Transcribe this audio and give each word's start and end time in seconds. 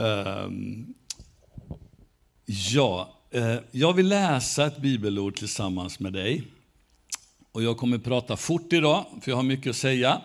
Ehm, 0.00 0.94
ja, 2.46 3.18
eh, 3.30 3.56
jag 3.70 3.92
vill 3.92 4.08
läsa 4.08 4.66
ett 4.66 4.78
bibelord 4.78 5.36
tillsammans 5.36 6.00
med 6.00 6.12
dig. 6.12 6.44
Och 7.52 7.62
jag 7.62 7.76
kommer 7.76 7.98
prata 7.98 8.36
fort 8.36 8.72
idag, 8.72 9.04
för 9.22 9.30
jag 9.30 9.36
har 9.36 9.42
mycket 9.42 9.70
att 9.70 9.76
säga. 9.76 10.20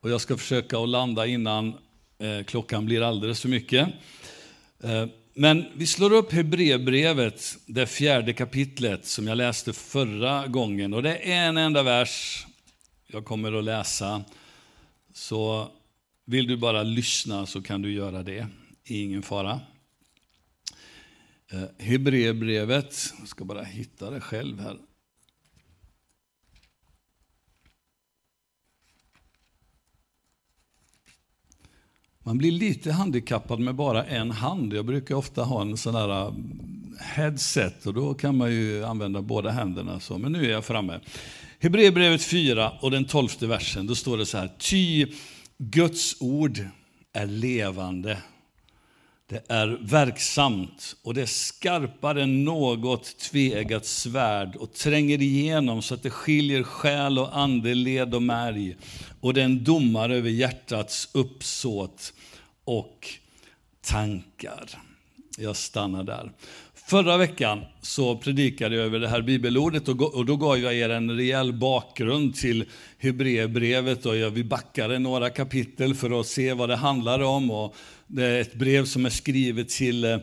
Och 0.00 0.10
jag 0.10 0.20
ska 0.20 0.36
försöka 0.36 0.78
att 0.78 0.88
landa 0.88 1.26
innan 1.26 1.74
eh, 2.18 2.44
klockan 2.46 2.86
blir 2.86 3.02
alldeles 3.02 3.40
för 3.40 3.48
mycket. 3.48 3.88
Ehm, 4.82 5.08
men 5.34 5.64
vi 5.74 5.86
slår 5.86 6.12
upp 6.12 6.32
Hebreerbrevet, 6.32 7.56
det 7.66 7.86
fjärde 7.86 8.32
kapitlet 8.32 9.06
som 9.06 9.28
jag 9.28 9.36
läste 9.36 9.72
förra 9.72 10.46
gången. 10.46 10.94
Och 10.94 11.02
det 11.02 11.32
är 11.32 11.48
en 11.48 11.56
enda 11.56 11.82
vers 11.82 12.46
jag 13.06 13.24
kommer 13.24 13.52
att 13.52 13.64
läsa. 13.64 14.24
Så 15.14 15.68
vill 16.24 16.46
du 16.46 16.56
bara 16.56 16.82
lyssna 16.82 17.46
så 17.46 17.62
kan 17.62 17.82
du 17.82 17.92
göra 17.92 18.22
det, 18.22 18.46
ingen 18.84 19.22
fara. 19.22 19.60
Eh, 21.52 21.64
Hebreerbrevet, 21.78 23.14
jag 23.18 23.28
ska 23.28 23.44
bara 23.44 23.62
hitta 23.62 24.10
det 24.10 24.20
själv 24.20 24.60
här. 24.60 24.78
Man 32.18 32.38
blir 32.38 32.52
lite 32.52 32.92
handikappad 32.92 33.60
med 33.60 33.74
bara 33.74 34.04
en 34.04 34.30
hand. 34.30 34.72
Jag 34.72 34.86
brukar 34.86 35.14
ofta 35.14 35.42
ha 35.42 35.62
en 35.62 35.76
sån 35.76 35.94
där 35.94 36.08
eh, 36.08 36.34
headset 37.00 37.86
och 37.86 37.94
då 37.94 38.14
kan 38.14 38.36
man 38.36 38.52
ju 38.52 38.84
använda 38.84 39.22
båda 39.22 39.50
händerna. 39.50 40.00
Så, 40.00 40.18
men 40.18 40.32
nu 40.32 40.46
är 40.46 40.50
jag 40.50 40.64
framme. 40.64 41.00
Hebreerbrevet 41.58 42.22
4 42.22 42.72
och 42.80 42.90
den 42.90 43.04
tolfte 43.04 43.46
versen, 43.46 43.86
då 43.86 43.94
står 43.94 44.18
det 44.18 44.26
så 44.26 44.38
här. 44.38 44.50
Ty 44.58 45.06
Guds 45.58 46.16
ord 46.20 46.58
är 47.12 47.26
levande. 47.26 48.18
Det 49.26 49.44
är 49.48 49.78
verksamt 49.80 50.96
och 51.02 51.14
det 51.14 51.22
är 51.22 51.26
skarpare 51.26 52.22
än 52.22 52.44
något 52.44 53.18
tveeggat 53.18 53.86
svärd 53.86 54.56
och 54.56 54.72
tränger 54.72 55.22
igenom 55.22 55.82
så 55.82 55.94
att 55.94 56.02
det 56.02 56.10
skiljer 56.10 56.62
själ 56.62 57.18
och 57.18 57.38
ande, 57.38 57.74
led 57.74 58.14
och 58.14 58.22
märg. 58.22 58.76
Och 59.20 59.34
det 59.34 59.40
är 59.40 59.44
en 59.44 59.64
domare 59.64 60.16
över 60.16 60.30
hjärtats 60.30 61.08
uppsåt 61.12 62.12
och 62.64 63.08
tankar. 63.80 64.70
Jag 65.38 65.56
stannar 65.56 66.04
där. 66.04 66.32
Förra 66.74 67.16
veckan 67.16 67.60
så 67.82 68.16
predikade 68.16 68.76
jag 68.76 68.84
över 68.84 68.98
det 68.98 69.08
här 69.08 69.22
bibelordet 69.22 69.88
och 69.88 70.26
då 70.26 70.36
gav 70.36 70.58
jag 70.58 70.74
er 70.74 70.88
en 70.88 71.16
rejäl 71.16 71.52
bakgrund 71.52 72.34
till 72.34 72.64
Hebreerbrevet 72.98 74.06
och 74.06 74.14
vi 74.14 74.44
backade 74.44 74.98
några 74.98 75.30
kapitel 75.30 75.94
för 75.94 76.20
att 76.20 76.26
se 76.26 76.52
vad 76.52 76.68
det 76.68 76.76
handlar 76.76 77.20
om. 77.20 77.50
Och 77.50 77.74
det 78.06 78.24
är 78.24 78.40
ett 78.40 78.54
brev 78.54 78.84
som 78.84 79.06
är 79.06 79.10
skrivet 79.10 79.68
till 79.68 80.04
eh, 80.04 80.20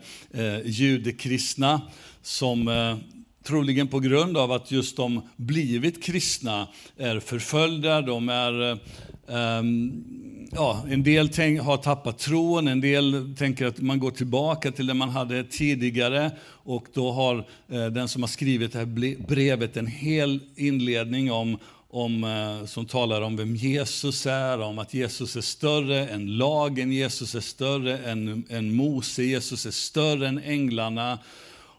judekristna 0.66 1.82
som 2.22 2.68
eh, 2.68 2.98
troligen 3.44 3.88
på 3.88 4.00
grund 4.00 4.38
av 4.38 4.52
att 4.52 4.72
just 4.72 4.98
de 4.98 5.22
blivit 5.36 6.04
kristna 6.04 6.68
är 6.98 7.20
förföljda, 7.20 8.02
de 8.02 8.30
är 8.30 8.80
um, 9.28 10.04
ja, 10.52 10.86
en 10.90 11.04
del 11.04 11.30
tänk, 11.30 11.62
har 11.62 11.78
tappat 11.78 12.20
tron, 12.20 12.68
en 12.68 12.82
del 12.82 13.36
tänker 13.38 13.66
att 13.66 13.82
man 13.82 14.00
går 14.00 14.12
tillbaka 14.12 14.72
till 14.72 14.88
det 14.88 14.94
man 14.94 15.10
hade 15.10 15.44
tidigare. 15.44 16.32
Och 16.64 16.86
då 16.94 17.12
har 17.12 17.38
eh, 17.70 17.86
den 17.86 18.08
som 18.08 18.24
har 18.24 18.28
skrivit 18.28 18.74
det 18.74 18.80
här 18.80 19.26
brevet 19.28 19.78
en 19.78 19.88
hel 19.88 20.40
inledning 20.56 21.32
om, 21.32 21.58
om, 21.92 22.24
eh, 22.24 22.66
som 22.66 22.86
talar 22.86 23.22
om 23.22 23.36
vem 23.36 23.56
Jesus 23.56 24.26
är, 24.26 24.62
om 24.62 24.80
att 24.80 24.94
Jesus 24.94 25.36
är 25.36 25.42
större 25.42 26.08
än 26.08 26.38
lagen, 26.38 26.92
Jesus 26.92 27.36
är 27.36 27.40
större 27.40 27.98
än, 27.98 28.46
än 28.50 28.76
Mose, 28.76 29.24
Jesus 29.24 29.66
är 29.66 29.72
större 29.72 30.28
än 30.28 30.40
änglarna. 30.40 31.20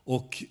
Och 0.04 0.44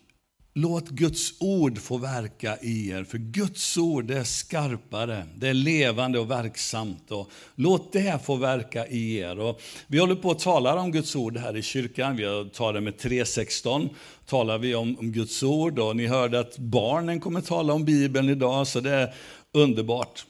Låt 0.54 0.90
Guds 0.90 1.34
ord 1.40 1.78
få 1.78 1.98
verka 1.98 2.58
i 2.62 2.90
er, 2.90 3.04
för 3.04 3.18
Guds 3.18 3.78
ord 3.78 4.12
är 4.12 4.24
skarpare, 4.24 5.26
det 5.36 5.48
är 5.48 5.54
levande 5.54 6.20
och 6.20 6.32
verksamt. 6.32 7.12
Och 7.12 7.32
låt 7.56 7.94
det 7.94 8.26
få 8.26 8.36
verka 8.36 8.88
i 8.88 9.18
er. 9.18 9.40
Och 9.40 9.62
vi 9.88 10.00
håller 10.00 10.16
på 10.16 10.32
att 10.32 10.40
tala 10.40 10.82
om 10.82 10.92
Guds 10.92 11.16
ord 11.16 11.38
här 11.38 11.58
i 11.58 11.62
kyrkan, 11.62 12.16
vi 12.16 12.50
tar 12.54 12.74
det 12.74 12.82
med 12.82 12.94
3.16, 12.94 13.90
talar 14.26 14.58
vi 14.58 14.76
om, 14.76 15.00
om 15.00 15.12
Guds 15.12 15.44
ord 15.44 15.80
och 15.80 15.96
ni 15.96 16.08
hörde 16.08 16.40
att 16.40 16.58
barnen 16.58 17.20
kommer 17.20 17.42
tala 17.42 17.74
om 17.74 17.86
Bibeln 17.86 18.30
idag, 18.30 18.68
så 18.68 18.80
det 18.80 18.92
är 18.92 19.14
underbart. 19.54 20.26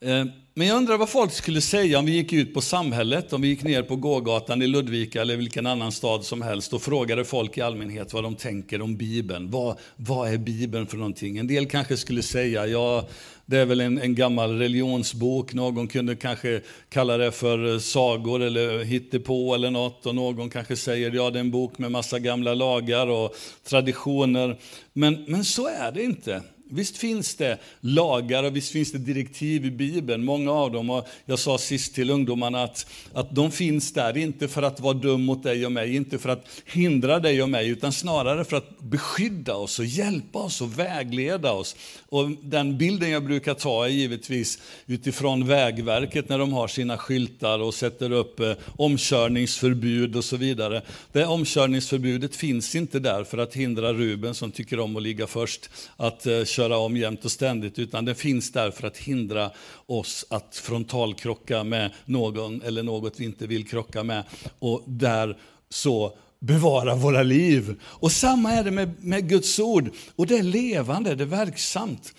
Eh, 0.00 0.24
men 0.56 0.66
jag 0.66 0.76
undrar 0.76 0.98
vad 0.98 1.08
folk 1.08 1.32
skulle 1.32 1.60
säga 1.60 1.98
om 1.98 2.06
vi 2.06 2.12
gick 2.12 2.32
ut 2.32 2.54
på 2.54 2.60
samhället, 2.60 3.32
om 3.32 3.42
vi 3.42 3.48
gick 3.48 3.62
ner 3.62 3.82
på 3.82 3.96
gågatan 3.96 4.62
i 4.62 4.66
Ludvika 4.66 5.20
eller 5.20 5.36
vilken 5.36 5.66
annan 5.66 5.92
stad 5.92 6.24
som 6.24 6.42
helst 6.42 6.72
och 6.72 6.82
frågade 6.82 7.24
folk 7.24 7.58
i 7.58 7.60
allmänhet 7.60 8.12
vad 8.12 8.22
de 8.22 8.34
tänker 8.34 8.82
om 8.82 8.96
Bibeln. 8.96 9.50
Vad, 9.50 9.78
vad 9.96 10.32
är 10.32 10.38
Bibeln 10.38 10.86
för 10.86 10.96
någonting? 10.96 11.38
En 11.38 11.46
del 11.46 11.66
kanske 11.66 11.96
skulle 11.96 12.22
säga, 12.22 12.66
ja, 12.66 13.08
det 13.46 13.58
är 13.58 13.66
väl 13.66 13.80
en, 13.80 13.98
en 13.98 14.14
gammal 14.14 14.58
religionsbok. 14.58 15.54
Någon 15.54 15.88
kunde 15.88 16.16
kanske 16.16 16.60
kalla 16.88 17.16
det 17.16 17.32
för 17.32 17.72
eh, 17.72 17.78
sagor 17.78 18.42
eller 18.42 18.84
hittepå 18.84 19.54
eller 19.54 19.70
något. 19.70 20.06
Och 20.06 20.14
någon 20.14 20.50
kanske 20.50 20.76
säger, 20.76 21.10
ja, 21.10 21.30
det 21.30 21.38
är 21.38 21.40
en 21.40 21.50
bok 21.50 21.78
med 21.78 21.90
massa 21.90 22.18
gamla 22.18 22.54
lagar 22.54 23.06
och 23.06 23.36
traditioner. 23.68 24.58
Men, 24.92 25.24
men 25.28 25.44
så 25.44 25.68
är 25.68 25.92
det 25.92 26.02
inte. 26.02 26.42
Visst 26.70 26.96
finns 26.96 27.34
det 27.34 27.58
lagar 27.80 28.44
och 28.44 28.56
visst 28.56 28.72
finns 28.72 28.92
det 28.92 28.98
direktiv 28.98 29.66
i 29.66 29.70
Bibeln, 29.70 30.24
många 30.24 30.52
av 30.52 30.72
dem. 30.72 30.90
Och 30.90 31.08
jag 31.26 31.38
sa 31.38 31.58
sist 31.58 31.94
till 31.94 32.10
ungdomarna 32.10 32.62
att, 32.62 32.86
att 33.12 33.34
de 33.34 33.50
finns 33.50 33.92
där, 33.92 34.16
inte 34.16 34.48
för 34.48 34.62
att 34.62 34.80
vara 34.80 34.94
dum 34.94 35.24
mot 35.24 35.42
dig 35.42 35.66
och 35.66 35.72
mig, 35.72 35.96
inte 35.96 36.18
för 36.18 36.28
att 36.28 36.46
hindra 36.64 37.20
dig 37.20 37.42
och 37.42 37.48
mig, 37.48 37.68
utan 37.68 37.92
snarare 37.92 38.44
för 38.44 38.56
att 38.56 38.78
beskydda 38.80 39.54
oss 39.54 39.78
och 39.78 39.84
hjälpa 39.84 40.38
oss 40.38 40.60
och 40.60 40.78
vägleda 40.78 41.52
oss. 41.52 41.76
Och 42.08 42.30
den 42.30 42.78
bilden 42.78 43.10
jag 43.10 43.24
brukar 43.24 43.54
ta 43.54 43.84
är 43.84 43.88
givetvis 43.88 44.58
utifrån 44.86 45.46
Vägverket 45.46 46.28
när 46.28 46.38
de 46.38 46.52
har 46.52 46.68
sina 46.68 46.98
skyltar 46.98 47.58
och 47.58 47.74
sätter 47.74 48.12
upp 48.12 48.40
eh, 48.40 48.52
omkörningsförbud 48.76 50.16
och 50.16 50.24
så 50.24 50.36
vidare. 50.36 50.82
Det 51.12 51.26
omkörningsförbudet 51.26 52.36
finns 52.36 52.74
inte 52.74 52.98
där 52.98 53.24
för 53.24 53.38
att 53.38 53.54
hindra 53.54 53.92
Ruben 53.92 54.34
som 54.34 54.50
tycker 54.50 54.80
om 54.80 54.96
att 54.96 55.02
ligga 55.02 55.26
först, 55.26 55.70
att 55.96 56.26
eh, 56.26 56.44
köra 56.54 56.78
om 56.78 56.96
jämt 56.96 57.24
och 57.24 57.32
ständigt, 57.32 57.78
utan 57.78 58.04
den 58.04 58.14
finns 58.14 58.52
där 58.52 58.70
för 58.70 58.86
att 58.86 58.96
hindra 58.96 59.50
oss 59.86 60.26
att 60.30 60.56
frontalkrocka 60.56 61.64
med 61.64 61.90
någon 62.04 62.62
eller 62.62 62.82
något 62.82 63.20
vi 63.20 63.24
inte 63.24 63.46
vill 63.46 63.68
krocka 63.68 64.02
med. 64.02 64.24
Och 64.58 64.82
där 64.86 65.38
så 65.68 66.16
bevara 66.40 66.94
våra 66.94 67.22
liv. 67.22 67.80
Och 67.82 68.12
samma 68.12 68.52
är 68.52 68.64
det 68.64 68.70
med, 68.70 69.04
med 69.04 69.28
Guds 69.28 69.58
ord. 69.58 69.90
Och 70.16 70.26
det 70.26 70.38
är 70.38 70.42
levande, 70.42 71.14
det 71.14 71.24
är 71.24 71.26
verksamt. 71.26 72.14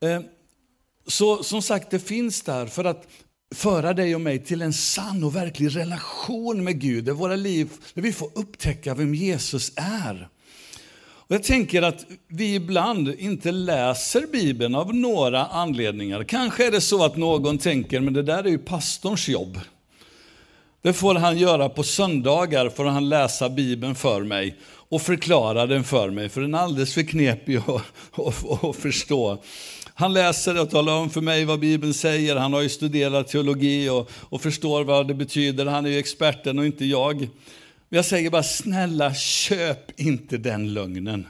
Eh, 0.00 0.20
så 1.06 1.42
som 1.42 1.62
sagt, 1.62 1.90
det 1.90 1.98
finns 1.98 2.42
där 2.42 2.66
för 2.66 2.84
att 2.84 3.08
föra 3.54 3.94
dig 3.94 4.14
och 4.14 4.20
mig 4.20 4.44
till 4.44 4.62
en 4.62 4.72
sann 4.72 5.24
och 5.24 5.36
verklig 5.36 5.76
relation 5.76 6.64
med 6.64 6.80
Gud, 6.80 7.04
där 7.04 7.12
våra 7.12 7.36
liv, 7.36 7.70
där 7.94 8.02
vi 8.02 8.12
får 8.12 8.30
upptäcka 8.34 8.94
vem 8.94 9.14
Jesus 9.14 9.72
är. 9.76 10.28
Och 11.28 11.34
jag 11.34 11.42
tänker 11.42 11.82
att 11.82 12.06
vi 12.28 12.54
ibland 12.54 13.14
inte 13.18 13.52
läser 13.52 14.26
Bibeln 14.32 14.74
av 14.74 14.94
några 14.94 15.46
anledningar. 15.46 16.24
Kanske 16.24 16.66
är 16.66 16.70
det 16.70 16.80
så 16.80 17.04
att 17.04 17.16
någon 17.16 17.58
tänker, 17.58 18.00
men 18.00 18.14
det 18.14 18.22
där 18.22 18.44
är 18.44 18.48
ju 18.48 18.58
pastorns 18.58 19.28
jobb. 19.28 19.60
Det 20.82 20.92
får 20.92 21.14
han 21.14 21.38
göra 21.38 21.68
på 21.68 21.82
söndagar, 21.82 22.68
får 22.68 22.84
han 22.84 23.08
läsa 23.08 23.48
Bibeln 23.48 23.94
för 23.94 24.22
mig 24.22 24.56
och 24.88 25.02
förklara 25.02 25.66
den 25.66 25.84
för 25.84 26.10
mig, 26.10 26.28
för 26.28 26.40
den 26.40 26.54
är 26.54 26.58
alldeles 26.58 26.94
för 26.94 27.02
knepig 27.02 27.56
att, 27.56 27.82
att, 28.26 28.64
att 28.64 28.76
förstå. 28.76 29.42
Han 29.94 30.12
läser 30.12 30.60
och 30.60 30.70
talar 30.70 30.92
om 30.92 31.10
för 31.10 31.20
mig 31.20 31.44
vad 31.44 31.60
Bibeln 31.60 31.94
säger, 31.94 32.36
han 32.36 32.52
har 32.52 32.60
ju 32.60 32.68
studerat 32.68 33.28
teologi 33.28 33.88
och, 33.88 34.10
och 34.12 34.42
förstår 34.42 34.84
vad 34.84 35.08
det 35.08 35.14
betyder, 35.14 35.66
han 35.66 35.86
är 35.86 35.90
ju 35.90 35.98
experten 35.98 36.58
och 36.58 36.66
inte 36.66 36.84
jag. 36.84 37.28
Jag 37.88 38.04
säger 38.04 38.30
bara, 38.30 38.42
snälla 38.42 39.14
köp 39.14 40.00
inte 40.00 40.36
den 40.36 40.74
lögnen. 40.74 41.26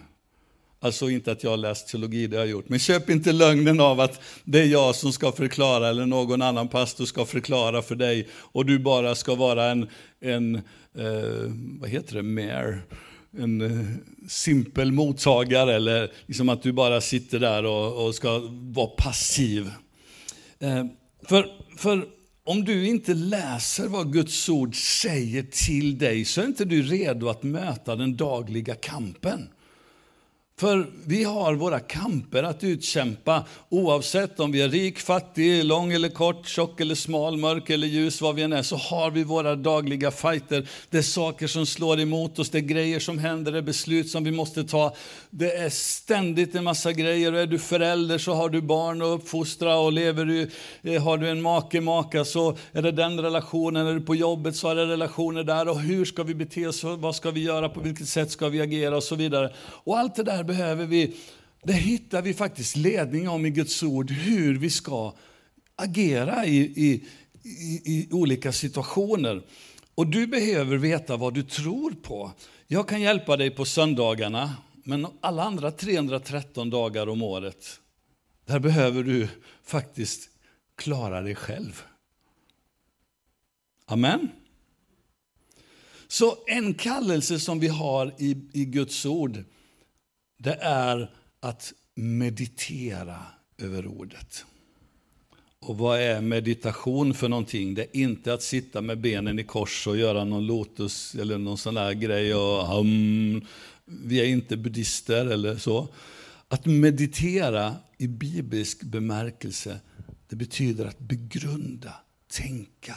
Alltså 0.81 1.11
inte 1.11 1.33
att 1.33 1.45
jag 1.45 1.51
har 1.51 1.57
läst 1.57 1.89
teologi, 1.89 2.27
det 2.27 2.37
har 2.37 2.45
jag 2.45 2.51
gjort. 2.51 2.69
Men 2.69 2.79
köp 2.79 3.11
inte 3.11 3.33
lögnen 3.33 3.81
av 3.81 4.01
att 4.01 4.21
det 4.45 4.61
är 4.61 4.67
jag 4.67 4.95
som 4.95 5.13
ska 5.13 5.33
förklara 5.33 5.89
eller 5.89 6.07
någon 6.07 6.43
annan 6.43 6.69
pastor 6.69 7.05
ska 7.05 7.25
förklara 7.25 7.83
för 7.83 7.95
dig 7.95 8.29
och 8.35 8.67
du 8.67 8.79
bara 8.79 9.15
ska 9.15 9.35
vara 9.35 9.65
en, 9.65 9.89
en 10.21 10.55
eh, 10.99 11.53
vad 11.81 11.91
heter 11.91 12.15
det, 12.15 12.23
mer 12.23 12.83
en 13.39 13.61
eh, 13.61 13.87
simpel 14.29 14.93
mottagare 14.93 15.75
eller 15.75 16.13
liksom 16.27 16.49
att 16.49 16.63
du 16.63 16.73
bara 16.73 17.01
sitter 17.01 17.39
där 17.39 17.65
och, 17.65 18.07
och 18.07 18.15
ska 18.15 18.43
vara 18.51 18.87
passiv. 18.87 19.71
Eh, 20.59 20.85
för, 21.29 21.47
för 21.79 22.07
om 22.47 22.65
du 22.65 22.87
inte 22.87 23.15
läser 23.15 23.89
vad 23.89 24.13
Guds 24.13 24.49
ord 24.49 24.77
säger 24.77 25.43
till 25.43 25.99
dig 25.99 26.25
så 26.25 26.41
är 26.41 26.45
inte 26.45 26.65
du 26.65 26.83
redo 26.83 27.29
att 27.29 27.43
möta 27.43 27.97
den 27.97 28.17
dagliga 28.17 28.75
kampen. 28.75 29.49
För 30.61 30.87
vi 31.07 31.25
har 31.25 31.55
våra 31.55 31.81
kamper 31.81 32.43
att 32.43 32.65
utkämpa 32.65 33.45
oavsett 33.69 34.41
om 34.41 34.53
vi 34.53 34.63
är 34.63 34.69
rik, 34.69 34.99
fattig, 34.99 35.65
lång 35.65 35.93
eller 35.93 36.09
kort, 36.09 36.47
tjock 36.49 36.81
eller 36.81 36.95
smal, 36.95 37.37
mörk 37.37 37.71
eller 37.71 37.87
ljus, 37.87 38.21
vad 38.21 38.35
vi 38.35 38.43
än 38.43 38.53
är, 38.53 38.63
så 38.63 38.77
har 38.77 39.11
vi 39.11 39.25
våra 39.25 39.57
dagliga 39.57 40.11
fighter. 40.11 40.69
Det 40.91 40.99
är 40.99 41.03
saker 41.03 41.47
som 41.47 41.67
slår 41.67 42.01
emot 42.01 42.39
oss, 42.39 42.51
det 42.51 42.59
är 42.59 42.63
grejer 42.63 43.01
som 43.01 43.19
händer, 43.19 43.53
det 43.53 43.59
är 43.59 43.63
beslut 43.63 44.11
som 44.11 44.25
vi 44.25 44.31
måste 44.31 44.65
ta. 44.65 44.95
Det 45.31 45.53
är 45.53 45.71
ständigt 45.71 46.55
en 46.55 46.65
massa 46.65 46.93
grejer. 46.93 47.33
Och 47.33 47.41
är 47.41 47.47
du 47.47 47.59
förälder 47.59 48.19
så 48.19 48.33
har 48.33 48.49
du 48.49 48.61
barn 48.61 49.03
att 49.03 49.21
uppfostra 49.21 49.79
och 49.79 49.93
lever 49.93 50.25
du, 50.25 50.51
eh, 50.83 51.03
har 51.03 51.19
du 51.19 51.29
en 51.29 51.43
make, 51.43 51.81
maka 51.81 52.25
så 52.25 52.57
är 52.73 52.83
det 52.83 52.93
den 52.93 53.21
relationen. 53.21 53.87
Är 53.87 53.95
du 53.95 54.01
på 54.01 54.15
jobbet 54.15 54.57
så 54.57 54.69
är 54.69 54.75
det 54.75 54.87
relationer 54.87 55.45
där. 55.45 55.69
Och 55.69 55.81
hur 55.81 56.05
ska 56.05 56.23
vi 56.23 56.35
bete 56.35 56.67
oss? 56.67 56.85
Vad 56.85 57.15
ska 57.15 57.31
vi 57.31 57.43
göra? 57.43 57.69
På 57.69 57.81
vilket 57.81 58.09
sätt 58.09 58.31
ska 58.31 58.49
vi 58.49 58.61
agera? 58.61 58.97
Och 58.97 59.03
så 59.03 59.15
vidare. 59.15 59.53
Och 59.85 59.99
allt 59.99 60.15
det 60.15 60.23
där 60.23 60.46
behöver 60.47 60.87
vi, 60.87 61.17
där 61.63 61.75
hittar 61.75 62.23
vi 62.23 62.35
faktiskt 62.35 62.77
ledning 62.77 63.29
om 63.29 63.47
i 63.47 63.51
Guds 63.51 63.83
ord, 63.83 64.11
hur 64.11 64.59
vi 64.59 64.71
ska 64.71 65.15
agera 65.77 66.47
i, 66.47 66.59
i, 66.59 67.05
i, 67.43 67.83
i 67.85 68.09
olika 68.13 68.53
situationer. 68.53 69.43
Och 69.95 70.07
du 70.07 70.27
behöver 70.27 70.77
veta 70.77 71.17
vad 71.17 71.35
du 71.35 71.43
tror 71.43 71.91
på. 71.91 72.33
Jag 72.67 72.89
kan 72.89 73.01
hjälpa 73.01 73.37
dig 73.37 73.51
på 73.51 73.65
söndagarna, 73.65 74.55
men 74.85 75.07
alla 75.21 75.43
andra 75.43 75.71
313 75.71 76.71
dagar 76.71 77.09
om 77.09 77.23
året, 77.23 77.81
där 78.45 78.59
behöver 78.59 79.03
du 79.03 79.29
faktiskt 79.63 80.29
klara 80.77 81.21
dig 81.21 81.35
själv. 81.35 81.83
Amen. 83.87 84.29
Så 86.09 86.39
en 86.47 86.75
kallelse 86.75 87.41
som 87.41 87.61
vi 87.61 87.69
har 87.69 88.15
i, 88.19 88.37
i 88.53 88.65
Guds 88.65 89.07
ord, 89.07 89.45
det 90.37 90.55
är 90.61 91.11
att 91.41 91.73
meditera 91.95 93.23
över 93.59 93.87
ordet. 93.87 94.45
Och 95.59 95.79
vad 95.79 96.01
är 96.01 96.21
meditation 96.21 97.15
för 97.15 97.29
någonting? 97.29 97.75
Det 97.75 97.83
är 97.83 98.01
inte 98.01 98.35
att 98.35 98.43
sitta 98.43 98.81
med 98.81 99.01
benen 99.01 99.39
i 99.39 99.45
kors 99.45 99.87
och 99.87 99.97
göra 99.97 100.25
någon 100.25 100.47
lotus 100.47 101.15
eller 101.15 101.39
någon 101.39 101.59
sån 101.59 101.75
där 101.75 101.93
grej. 101.93 102.35
Och, 102.35 102.67
hum, 102.67 103.47
vi 103.85 104.21
är 104.21 104.25
inte 104.25 104.57
buddister 104.57 105.27
eller 105.27 105.57
så. 105.57 105.89
Att 106.49 106.67
meditera 106.67 107.77
i 107.99 108.07
biblisk 108.07 108.83
bemärkelse, 108.83 109.81
det 110.29 110.37
betyder 110.37 110.87
att 110.87 110.99
begrunda, 110.99 111.95
tänka. 112.29 112.97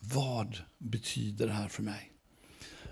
Vad 0.00 0.58
betyder 0.78 1.46
det 1.46 1.52
här 1.52 1.68
för 1.68 1.82
mig? 1.82 2.12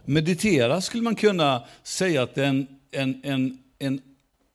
Meditera 0.05 0.81
skulle 0.81 1.03
man 1.03 1.17
kunna 1.17 1.65
säga 1.83 2.23
att 2.23 2.35
det 2.35 2.45
är 2.45 2.49
en 2.49 2.67
en, 2.91 3.21
en, 3.25 3.59
en, 3.79 4.01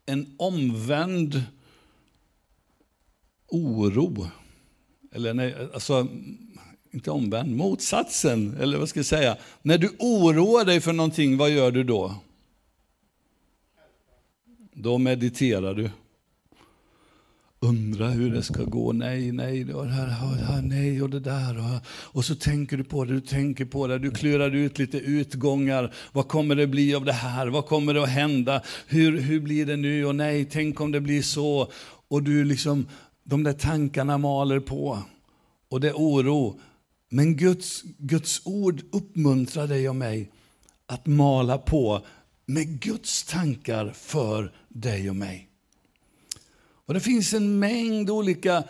en 0.06 0.36
omvänd 0.38 1.44
oro. 3.48 4.28
Eller 5.12 5.34
nej, 5.34 5.56
alltså, 5.74 6.08
inte 6.92 7.12
omvänd, 7.12 7.56
motsatsen. 7.56 8.58
Eller 8.60 8.78
vad 8.78 8.90
ska 8.90 9.00
jag 9.00 9.06
säga? 9.06 9.38
När 9.62 9.78
du 9.78 9.90
oroar 10.00 10.66
dig 10.66 10.82
för 10.82 10.94
någonting, 10.94 11.38
vad 11.38 11.50
gör 11.50 11.72
du 11.72 11.84
då? 11.84 12.16
Då 14.74 14.98
mediterar 14.98 15.74
du 15.74 15.90
Undra 17.64 18.10
hur 18.10 18.32
det 18.32 18.44
ska 18.44 18.64
gå. 18.64 18.92
Nej, 18.92 19.32
nej, 19.32 19.64
det 19.64 19.86
här, 19.86 20.62
nej 20.62 21.02
och 21.02 21.10
det 21.10 21.20
där. 21.20 21.58
Och, 21.58 21.82
och 21.88 22.26
så 22.26 22.36
tänker 22.36 22.78
du 22.78 22.84
på 22.84 23.06
det, 23.06 23.14
du 23.14 23.22
tänker 23.22 23.66
på 23.66 23.88
det, 23.88 24.00
du 24.00 24.12
klurar 24.12 24.56
ut 24.56 24.80
lite 24.80 24.98
utgångar. 24.98 25.94
Vad 26.12 26.28
kommer 26.28 26.56
det 26.56 26.68
bli 26.68 26.96
av 26.96 27.06
det 27.06 27.14
här? 27.14 27.48
Vad 27.48 27.66
kommer 27.66 27.94
det 27.94 28.04
att 28.04 28.10
hända? 28.10 28.62
Hur, 28.88 29.22
hur 29.22 29.40
blir 29.40 29.66
det 29.66 29.76
nu? 29.76 30.06
Och 30.06 30.16
nej, 30.16 30.46
tänk 30.46 30.82
om 30.82 30.92
det 30.92 31.02
blir 31.02 31.22
så. 31.22 31.72
Och 32.08 32.24
du 32.24 32.44
liksom, 32.44 32.88
de 33.24 33.44
där 33.44 33.54
tankarna 33.54 34.18
maler 34.18 34.60
på. 34.60 35.00
Och 35.70 35.82
det 35.82 35.90
är 35.90 35.96
oro. 35.96 36.60
Men 37.10 37.36
Guds, 37.36 37.84
Guds 37.98 38.42
ord 38.46 38.82
uppmuntrar 38.92 39.68
dig 39.68 39.90
och 39.90 39.96
mig 39.96 40.32
att 40.86 41.06
mala 41.06 41.58
på 41.58 42.06
med 42.46 42.80
Guds 42.80 43.24
tankar 43.24 43.92
för 43.96 44.52
dig 44.70 45.10
och 45.10 45.16
mig. 45.16 45.51
Och 46.92 46.96
Det 46.96 47.02
finns 47.02 47.34
en 47.34 47.60
mängd 47.60 48.10
olika 48.10 48.64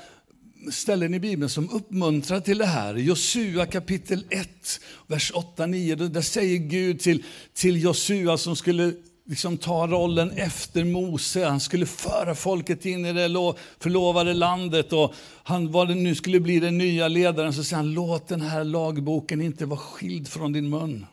ställen 0.72 1.14
i 1.14 1.20
Bibeln 1.20 1.50
som 1.50 1.70
uppmuntrar 1.70 2.40
till 2.40 2.58
det 2.58 2.66
här. 2.66 2.96
Josua 2.96 3.66
kapitel 3.66 4.26
1, 4.30 4.50
vers 5.08 5.32
8-9. 5.34 6.08
Där 6.08 6.22
säger 6.22 6.58
Gud 6.58 7.00
till, 7.00 7.24
till 7.54 7.84
Josua 7.84 8.38
som 8.38 8.56
skulle 8.56 8.94
liksom 9.26 9.58
ta 9.58 9.88
rollen 9.88 10.32
efter 10.32 10.84
Mose. 10.84 11.46
Han 11.46 11.60
skulle 11.60 11.86
föra 11.86 12.36
folket 12.36 12.86
in 12.86 13.06
i 13.06 13.14
det 13.14 13.54
förlovade 13.80 14.34
landet. 14.34 14.94
Och 14.94 15.14
han, 15.44 15.72
vad 15.72 15.88
det 15.88 15.96
nu 15.96 16.16
skulle 16.16 16.40
bli 16.40 16.60
den 16.60 16.78
nya 16.78 17.08
ledaren, 17.08 17.54
så 17.54 17.64
säger 17.64 17.78
han, 17.78 17.94
låt 17.94 18.28
den 18.28 18.42
här 18.42 18.64
lagboken 18.64 19.42
inte 19.42 19.66
vara 19.66 19.80
skild 19.80 20.28
från 20.28 20.54
din 20.54 20.70
mun. 20.70 21.06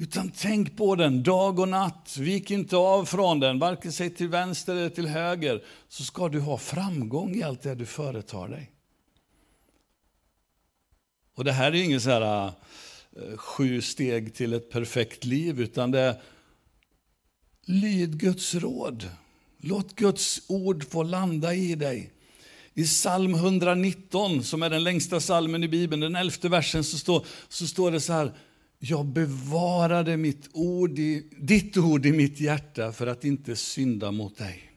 Utan 0.00 0.30
tänk 0.30 0.76
på 0.76 0.94
den 0.94 1.22
dag 1.22 1.58
och 1.58 1.68
natt. 1.68 2.16
Vik 2.18 2.50
inte 2.50 2.76
av 2.76 3.04
från 3.04 3.40
den, 3.40 3.58
varken 3.58 3.92
sig 3.92 4.10
till 4.10 4.28
vänster 4.28 4.76
eller 4.76 4.88
till 4.88 5.06
höger. 5.06 5.64
Så 5.88 6.04
ska 6.04 6.28
du 6.28 6.40
ha 6.40 6.58
framgång 6.58 7.34
i 7.34 7.42
allt 7.42 7.62
det 7.62 7.74
du 7.74 7.86
företar 7.86 8.48
dig. 8.48 8.70
Och 11.34 11.44
det 11.44 11.52
här 11.52 11.72
är 11.72 11.82
inget 11.82 12.02
så 12.02 12.10
här 12.10 12.46
äh, 12.46 12.52
sju 13.36 13.80
steg 13.80 14.34
till 14.34 14.52
ett 14.52 14.70
perfekt 14.70 15.24
liv, 15.24 15.60
utan 15.60 15.90
det 15.90 16.00
är 16.00 16.20
lyd 17.64 18.20
Guds 18.20 18.54
råd. 18.54 19.10
Låt 19.58 19.94
Guds 19.94 20.40
ord 20.48 20.84
få 20.90 21.02
landa 21.02 21.54
i 21.54 21.74
dig. 21.74 22.12
I 22.74 22.84
psalm 22.84 23.34
119, 23.34 24.44
som 24.44 24.62
är 24.62 24.70
den 24.70 24.84
längsta 24.84 25.20
salmen 25.20 25.64
i 25.64 25.68
Bibeln, 25.68 26.00
den 26.00 26.16
elfte 26.16 26.48
versen, 26.48 26.84
så 26.84 26.98
står, 26.98 27.26
så 27.48 27.66
står 27.66 27.90
det 27.90 28.00
så 28.00 28.12
här 28.12 28.32
jag 28.78 29.06
bevarade 29.06 30.16
mitt 30.16 30.48
ord 30.52 30.98
i, 30.98 31.30
ditt 31.38 31.76
ord 31.76 32.06
i 32.06 32.12
mitt 32.12 32.40
hjärta 32.40 32.92
för 32.92 33.06
att 33.06 33.24
inte 33.24 33.56
synda 33.56 34.10
mot 34.10 34.38
dig. 34.38 34.72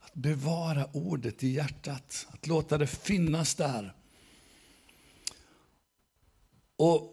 Att 0.00 0.14
bevara 0.14 0.86
ordet 0.92 1.44
i 1.44 1.48
hjärtat, 1.48 2.26
att 2.30 2.46
låta 2.46 2.78
det 2.78 2.86
finnas 2.86 3.54
där. 3.54 3.94
Och 6.76 7.12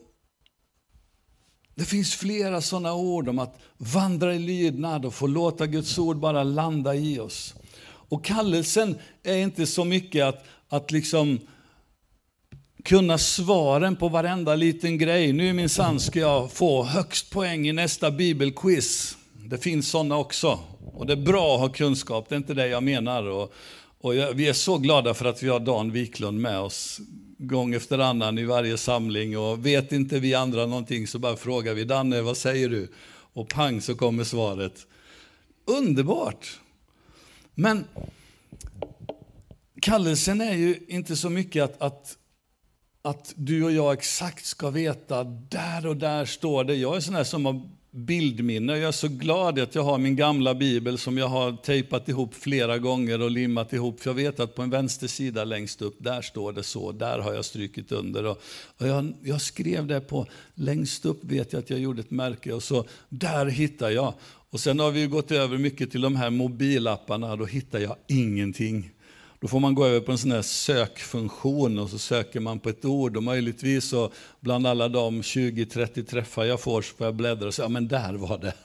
Det 1.76 1.86
finns 1.86 2.16
flera 2.16 2.62
sådana 2.62 2.94
ord 2.94 3.30
om 3.30 3.40
att 3.40 3.60
vandra 3.78 4.36
i 4.36 4.40
lydnad 4.40 5.06
och 5.06 5.14
få 5.14 5.28
låta 5.28 5.68
Guds 5.68 5.98
ord 5.98 6.18
bara 6.18 6.44
landa 6.44 6.96
i 6.96 7.20
oss. 7.20 7.56
Och 7.86 8.26
kallelsen 8.26 8.96
är 9.24 9.38
inte 9.38 9.68
så 9.68 9.86
mycket 9.86 10.26
att, 10.26 10.46
att 10.70 10.92
liksom 10.92 11.40
kunna 12.84 13.18
svaren 13.18 13.96
på 13.96 14.10
varenda 14.10 14.56
liten 14.56 14.98
grej. 14.98 15.34
Nu 15.34 15.54
minsann 15.54 16.00
ska 16.00 16.20
jag 16.20 16.52
få 16.52 16.84
högst 16.84 17.30
poäng 17.30 17.68
i 17.68 17.74
nästa 17.74 18.12
bibelquiz. 18.12 19.18
Det 19.34 19.58
finns 19.58 19.90
sådana 19.90 20.18
också. 20.18 20.60
Och 20.94 21.06
det 21.06 21.14
är 21.14 21.18
bra 21.18 21.54
att 21.56 21.60
ha 21.60 21.70
kunskap, 21.70 22.30
det 22.30 22.36
är 22.36 22.38
inte 22.38 22.54
det 22.54 22.68
jag 22.68 22.84
menar. 22.84 23.24
Och, 23.24 23.54
och 24.02 24.16
jag, 24.16 24.34
vi 24.34 24.48
är 24.48 24.54
så 24.54 24.78
glada 24.78 25.14
för 25.14 25.26
att 25.26 25.44
vi 25.44 25.50
har 25.50 25.60
Dan 25.60 25.92
Wiklund 25.92 26.42
med 26.42 26.60
oss 26.60 27.00
gång 27.38 27.74
efter 27.74 28.00
annan 28.00 28.38
i 28.38 28.46
varje 28.46 28.78
samling. 28.78 29.38
Och 29.38 29.66
vet 29.66 29.92
inte 29.92 30.20
vi 30.20 30.34
andra 30.34 30.66
någonting 30.66 31.08
så 31.08 31.20
bara 31.20 31.36
frågar 31.36 31.74
vi 31.74 31.84
Danne, 31.84 32.22
vad 32.22 32.38
säger 32.38 32.70
du? 32.70 32.92
Och 33.34 33.50
pang 33.50 33.82
så 33.82 33.96
kommer 33.96 34.24
svaret. 34.24 34.88
Underbart! 35.66 36.60
Men 37.56 37.86
kallelsen 39.82 40.42
är 40.42 40.54
ju 40.54 40.80
inte 40.88 41.16
så 41.16 41.30
mycket 41.30 41.64
att, 41.64 41.82
att 41.82 42.18
att 43.06 43.34
du 43.36 43.64
och 43.64 43.72
jag 43.72 43.94
exakt 43.94 44.46
ska 44.46 44.70
veta, 44.70 45.24
där 45.24 45.88
och 45.88 45.98
där 45.98 46.26
står 46.26 46.64
det. 46.64 46.76
Jag 46.76 46.96
är 46.96 47.00
sån 47.00 47.16
här 47.16 47.24
som 47.24 47.46
har 47.46 47.62
bildminne. 47.92 48.78
Jag 48.78 48.88
är 48.88 48.92
så 48.92 49.08
glad 49.08 49.60
att 49.60 49.76
jag 49.76 49.84
har 49.84 49.98
min 49.98 50.16
gamla 50.16 50.56
bibel 50.56 50.98
som 50.98 51.18
jag 51.18 51.28
har 51.28 51.52
tejpat 51.52 52.10
ihop 52.10 52.34
flera 52.34 52.78
gånger 52.78 53.22
och 53.22 53.32
limmat 53.32 53.74
ihop. 53.74 54.00
För 54.00 54.10
jag 54.10 54.16
vet 54.16 54.40
att 54.40 54.56
på 54.56 54.62
en 54.62 54.70
vänster 54.70 55.08
sida 55.08 55.44
längst 55.44 55.82
upp, 55.82 55.96
där 55.98 56.22
står 56.22 56.54
det 56.54 56.64
så. 56.64 56.92
Där 56.92 57.20
har 57.20 57.34
jag 57.34 57.46
strykit 57.46 57.92
under. 57.92 58.26
Och, 58.26 58.42
och 58.78 58.88
jag, 58.88 59.14
jag, 59.24 59.42
skrev 59.42 59.88
det 59.88 60.02
på, 60.02 60.28
längst 60.54 61.06
upp 61.06 61.24
vet 61.24 61.54
jag 61.54 61.60
att 61.60 61.70
jag 61.70 61.80
gjorde 61.80 62.02
ett 62.02 62.12
märke 62.12 62.54
och 62.54 62.64
så, 62.64 62.86
där 63.10 63.46
hittar 63.46 63.90
jag. 63.90 64.14
Och 64.50 64.60
sen 64.60 64.80
har 64.80 64.92
vi 64.92 65.08
gått 65.08 65.32
över 65.32 65.58
mycket 65.58 65.92
till 65.92 66.02
de 66.02 66.16
här 66.16 66.30
mobilapparna, 66.30 67.36
då 67.36 67.46
hittar 67.46 67.80
jag 67.80 67.96
ingenting. 68.08 68.93
Då 69.44 69.50
får 69.50 69.60
man 69.60 69.76
gå 69.76 69.86
över 69.86 70.00
på 70.00 70.12
en 70.12 70.18
sån 70.18 70.32
här 70.32 70.42
sökfunktion 70.42 71.80
och 71.80 71.90
så 71.90 72.00
söker 72.00 72.40
man 72.40 72.60
på 72.60 72.70
ett 72.70 72.86
ord 72.86 73.18
och 73.18 73.24
möjligtvis 73.24 73.86
så 73.86 74.12
bland 74.40 74.68
alla 74.68 74.90
de 74.90 75.22
20-30 75.22 76.06
träffar 76.06 76.44
jag 76.44 76.62
får 76.62 76.82
så 76.82 76.96
får 76.96 77.08
jag 77.08 77.16
bläddra 77.16 77.48
och 77.48 77.54
säga, 77.54 77.66
ja 77.66 77.70
men 77.70 77.88
där 77.88 78.14
var 78.14 78.38
det. 78.38 78.56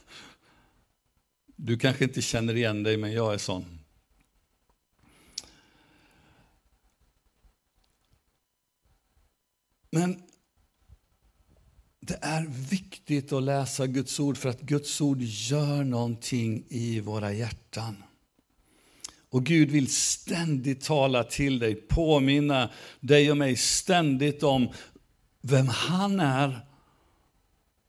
Du 1.56 1.78
kanske 1.78 2.04
inte 2.04 2.22
känner 2.22 2.56
igen 2.56 2.82
dig, 2.82 2.96
men 2.96 3.12
jag 3.12 3.34
är 3.34 3.38
sån. 3.38 3.64
Men 9.90 10.22
det 12.00 12.18
är 12.22 12.46
viktigt 12.70 13.32
att 13.32 13.42
läsa 13.42 13.86
Guds 13.86 14.20
ord 14.20 14.36
för 14.36 14.48
att 14.48 14.60
Guds 14.60 15.00
ord 15.00 15.22
gör 15.22 15.84
någonting 15.84 16.64
i 16.68 17.00
våra 17.00 17.32
hjärtan. 17.32 18.02
Och 19.30 19.44
Gud 19.44 19.70
vill 19.70 19.94
ständigt 19.94 20.84
tala 20.84 21.24
till 21.24 21.58
dig, 21.58 21.74
påminna 21.74 22.70
dig 23.00 23.30
och 23.30 23.36
mig 23.36 23.56
ständigt 23.56 24.42
om 24.42 24.68
vem 25.40 25.68
han 25.68 26.20
är 26.20 26.60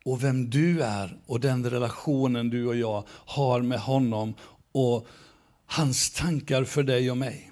och 0.05 0.23
vem 0.23 0.49
du 0.49 0.81
är 0.81 1.17
och 1.25 1.39
den 1.39 1.69
relationen 1.69 2.49
du 2.49 2.67
och 2.67 2.75
jag 2.75 3.07
har 3.09 3.61
med 3.61 3.79
honom 3.79 4.33
och 4.71 5.07
hans 5.65 6.11
tankar 6.11 6.63
för 6.63 6.83
dig 6.83 7.11
och 7.11 7.17
mig. 7.17 7.51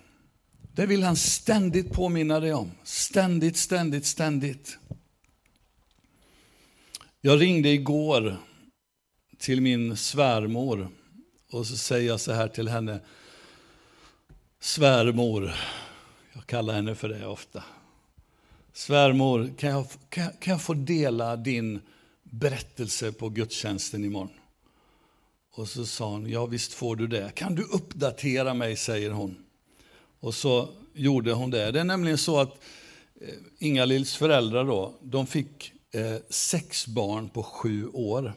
Det 0.76 0.86
vill 0.86 1.04
han 1.04 1.16
ständigt 1.16 1.92
påminna 1.92 2.40
dig 2.40 2.54
om. 2.54 2.72
Ständigt, 2.84 3.58
ständigt, 3.58 4.06
ständigt. 4.06 4.78
Jag 7.22 7.42
ringde 7.42 7.70
igår 7.70 8.38
till 9.38 9.62
min 9.62 9.98
svärmor 9.98 10.90
och 11.52 11.68
så 11.68 11.78
säger 11.78 12.08
jag 12.08 12.20
så 12.20 12.32
här 12.32 12.48
till 12.48 12.68
henne. 12.68 13.00
Svärmor, 14.68 15.54
jag 16.34 16.46
kallar 16.46 16.74
henne 16.74 16.96
för 16.96 17.10
det 17.10 17.26
ofta. 17.26 17.64
Svärmor, 18.74 19.54
kan 19.58 19.70
jag, 19.70 19.88
kan, 20.10 20.32
kan 20.40 20.52
jag 20.52 20.62
få 20.62 20.74
dela 20.74 21.36
din 21.36 21.82
berättelse 22.24 23.12
på 23.12 23.30
gudstjänsten 23.30 24.06
imorgon? 24.06 24.30
Och 25.54 25.70
så 25.70 25.86
sa 25.86 26.10
hon, 26.10 26.30
ja 26.30 26.46
visst 26.46 26.74
får 26.74 26.96
du 26.96 27.08
det. 27.08 27.32
Kan 27.36 27.56
du 27.56 27.64
uppdatera 27.64 28.54
mig, 28.54 28.76
säger 28.76 29.12
hon. 29.12 29.38
Och 30.20 30.36
så 30.36 30.70
gjorde 30.94 31.34
hon 31.34 31.52
det. 31.52 31.72
Det 31.72 31.80
är 31.80 31.84
nämligen 31.84 32.18
så 32.18 32.40
att 32.40 32.60
eh, 33.22 33.34
Inga-Lills 33.60 34.16
föräldrar 34.16 34.64
då, 34.64 34.94
de 35.02 35.28
fick 35.28 35.74
eh, 35.92 36.18
sex 36.30 36.88
barn 36.88 37.30
på 37.30 37.44
sju 37.44 37.88
år. 37.88 38.34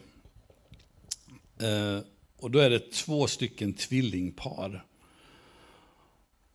Eh, 1.59 1.99
och 2.37 2.51
då 2.51 2.59
är 2.59 2.69
det 2.69 2.91
två 2.91 3.27
stycken 3.27 3.73
tvillingpar. 3.73 4.85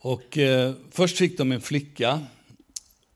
Och 0.07 0.39
eh, 0.39 0.75
först 0.91 1.19
fick 1.19 1.39
de 1.39 1.53
en 1.53 1.61
flicka 1.61 2.21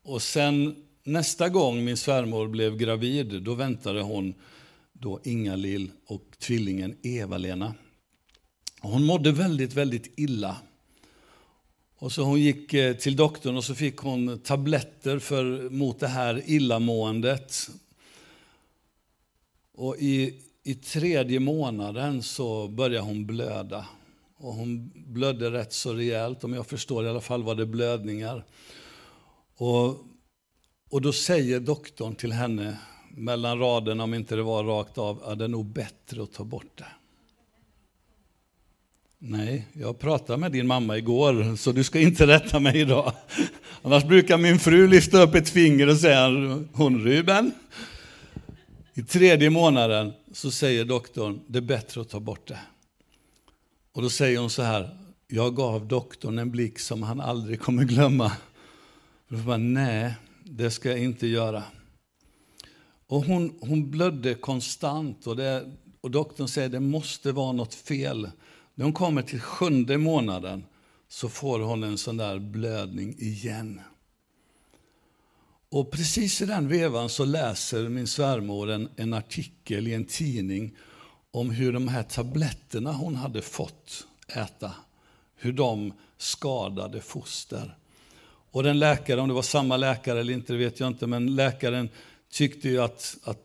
och 0.02 0.22
sen 0.22 0.76
nästa 1.04 1.48
gång 1.48 1.84
min 1.84 1.96
svärmor 1.96 2.48
blev 2.48 2.76
gravid, 2.76 3.42
då 3.42 3.54
väntade 3.54 4.02
hon 4.02 4.34
då 4.92 5.20
Inga-Lill 5.24 5.90
och 6.06 6.24
tvillingen 6.38 6.96
Eva-Lena. 7.02 7.74
Hon 8.80 9.04
mådde 9.04 9.32
väldigt, 9.32 9.72
väldigt 9.72 10.18
illa. 10.18 10.56
Och 11.96 12.12
så 12.12 12.22
hon 12.22 12.40
gick 12.40 12.74
eh, 12.74 12.96
till 12.96 13.16
doktorn 13.16 13.56
och 13.56 13.64
så 13.64 13.74
fick 13.74 13.96
hon 13.96 14.38
tabletter 14.38 15.18
för, 15.18 15.70
mot 15.70 16.00
det 16.00 16.08
här 16.08 16.42
illamåendet. 16.46 17.70
Och 19.74 19.96
i, 19.98 20.34
i 20.62 20.74
tredje 20.74 21.40
månaden 21.40 22.22
så 22.22 22.68
började 22.68 23.06
hon 23.06 23.26
blöda. 23.26 23.86
Och 24.40 24.54
hon 24.54 24.92
blödde 24.94 25.50
rätt 25.50 25.72
så 25.72 25.92
rejält, 25.92 26.44
om 26.44 26.52
jag 26.52 26.66
förstår 26.66 27.04
i 27.04 27.08
alla 27.08 27.20
fall 27.20 27.42
var 27.42 27.54
det 27.54 27.66
blödningar. 27.66 28.44
Och, 29.56 29.88
och 30.90 31.02
då 31.02 31.12
säger 31.12 31.60
doktorn 31.60 32.14
till 32.14 32.32
henne, 32.32 32.78
mellan 33.16 33.58
raderna 33.58 34.04
om 34.04 34.14
inte 34.14 34.36
det 34.36 34.42
var 34.42 34.64
rakt 34.64 34.98
av, 34.98 35.22
att 35.24 35.38
det 35.38 35.44
är 35.44 35.48
nog 35.48 35.66
bättre 35.66 36.22
att 36.22 36.32
ta 36.32 36.44
bort 36.44 36.78
det. 36.78 36.86
Nej, 39.18 39.66
jag 39.72 39.98
pratade 39.98 40.38
med 40.38 40.52
din 40.52 40.66
mamma 40.66 40.98
igår, 40.98 41.56
så 41.56 41.72
du 41.72 41.84
ska 41.84 42.00
inte 42.00 42.26
rätta 42.26 42.60
mig 42.60 42.80
idag. 42.80 43.12
Annars 43.82 44.04
brukar 44.04 44.38
min 44.38 44.58
fru 44.58 44.86
lyfta 44.88 45.22
upp 45.22 45.34
ett 45.34 45.48
finger 45.48 45.88
och 45.88 45.96
säga, 45.96 46.28
hon 46.72 47.04
Ruben. 47.04 47.52
I 48.94 49.02
tredje 49.02 49.50
månaden 49.50 50.12
så 50.32 50.50
säger 50.50 50.84
doktorn, 50.84 51.40
det 51.46 51.58
är 51.58 51.62
bättre 51.62 52.00
att 52.00 52.08
ta 52.08 52.20
bort 52.20 52.48
det. 52.48 52.58
Och 54.00 54.04
då 54.04 54.10
säger 54.10 54.38
hon 54.38 54.50
så 54.50 54.62
här, 54.62 54.98
jag 55.28 55.56
gav 55.56 55.88
doktorn 55.88 56.38
en 56.38 56.50
blick 56.50 56.78
som 56.78 57.02
han 57.02 57.20
aldrig 57.20 57.60
kommer 57.60 57.84
glömma. 57.84 58.32
Då 59.28 59.36
bara, 59.36 59.56
nej, 59.56 60.14
det 60.44 60.70
ska 60.70 60.88
jag 60.88 60.98
inte 60.98 61.26
göra. 61.26 61.62
Och 63.06 63.24
hon, 63.24 63.58
hon 63.60 63.90
blödde 63.90 64.34
konstant 64.34 65.26
och, 65.26 65.36
det, 65.36 65.72
och 66.00 66.10
doktorn 66.10 66.48
säger 66.48 66.68
det 66.68 66.80
måste 66.80 67.32
vara 67.32 67.52
något 67.52 67.74
fel. 67.74 68.30
När 68.74 68.84
hon 68.84 68.92
kommer 68.92 69.22
till 69.22 69.40
sjunde 69.40 69.98
månaden 69.98 70.64
så 71.08 71.28
får 71.28 71.60
hon 71.60 71.84
en 71.84 71.98
sån 71.98 72.16
där 72.16 72.38
blödning 72.38 73.14
igen. 73.18 73.80
Och 75.68 75.90
precis 75.90 76.42
i 76.42 76.46
den 76.46 76.68
vevan 76.68 77.08
så 77.08 77.24
läser 77.24 77.88
min 77.88 78.06
svärmor 78.06 78.70
en, 78.70 78.88
en 78.96 79.14
artikel 79.14 79.88
i 79.88 79.94
en 79.94 80.04
tidning 80.04 80.76
om 81.30 81.50
hur 81.50 81.72
de 81.72 81.88
här 81.88 82.02
tabletterna 82.02 82.92
hon 82.92 83.16
hade 83.16 83.42
fått 83.42 84.06
äta, 84.28 84.72
hur 85.36 85.52
de 85.52 85.92
skadade 86.18 87.00
foster. 87.00 87.76
Och 88.50 88.62
den 88.62 88.78
läkaren, 88.78 89.20
om 89.20 89.28
det 89.28 89.34
var 89.34 89.42
samma 89.42 89.76
läkare 89.76 90.20
eller 90.20 90.32
inte, 90.32 90.52
det 90.52 90.58
vet 90.58 90.80
jag 90.80 90.86
inte, 90.86 91.06
men 91.06 91.34
läkaren 91.34 91.88
tyckte 92.30 92.68
ju 92.68 92.82
att, 92.82 93.16
att 93.24 93.42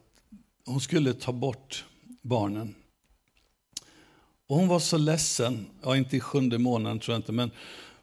hon 0.65 0.81
skulle 0.81 1.13
ta 1.13 1.31
bort 1.31 1.85
barnen. 2.21 2.75
Och 4.47 4.55
hon 4.55 4.67
var 4.67 4.79
så 4.79 4.97
ledsen, 4.97 5.65
ja 5.83 5.97
inte 5.97 6.17
i 6.17 6.19
sjunde 6.19 6.57
månaden 6.57 6.99
tror 6.99 7.13
jag 7.13 7.19
inte, 7.19 7.31
men, 7.31 7.51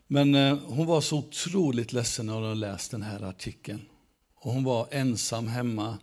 men 0.07 0.35
eh, 0.35 0.59
hon 0.67 0.87
var 0.87 1.01
så 1.01 1.19
otroligt 1.19 1.93
ledsen 1.93 2.27
när 2.27 2.35
hon 2.35 2.61
läst 2.61 2.91
den 2.91 3.03
här 3.03 3.23
artikeln. 3.23 3.81
Och 4.35 4.53
hon 4.53 4.65
var 4.65 4.89
ensam 4.91 5.47
hemma. 5.47 5.99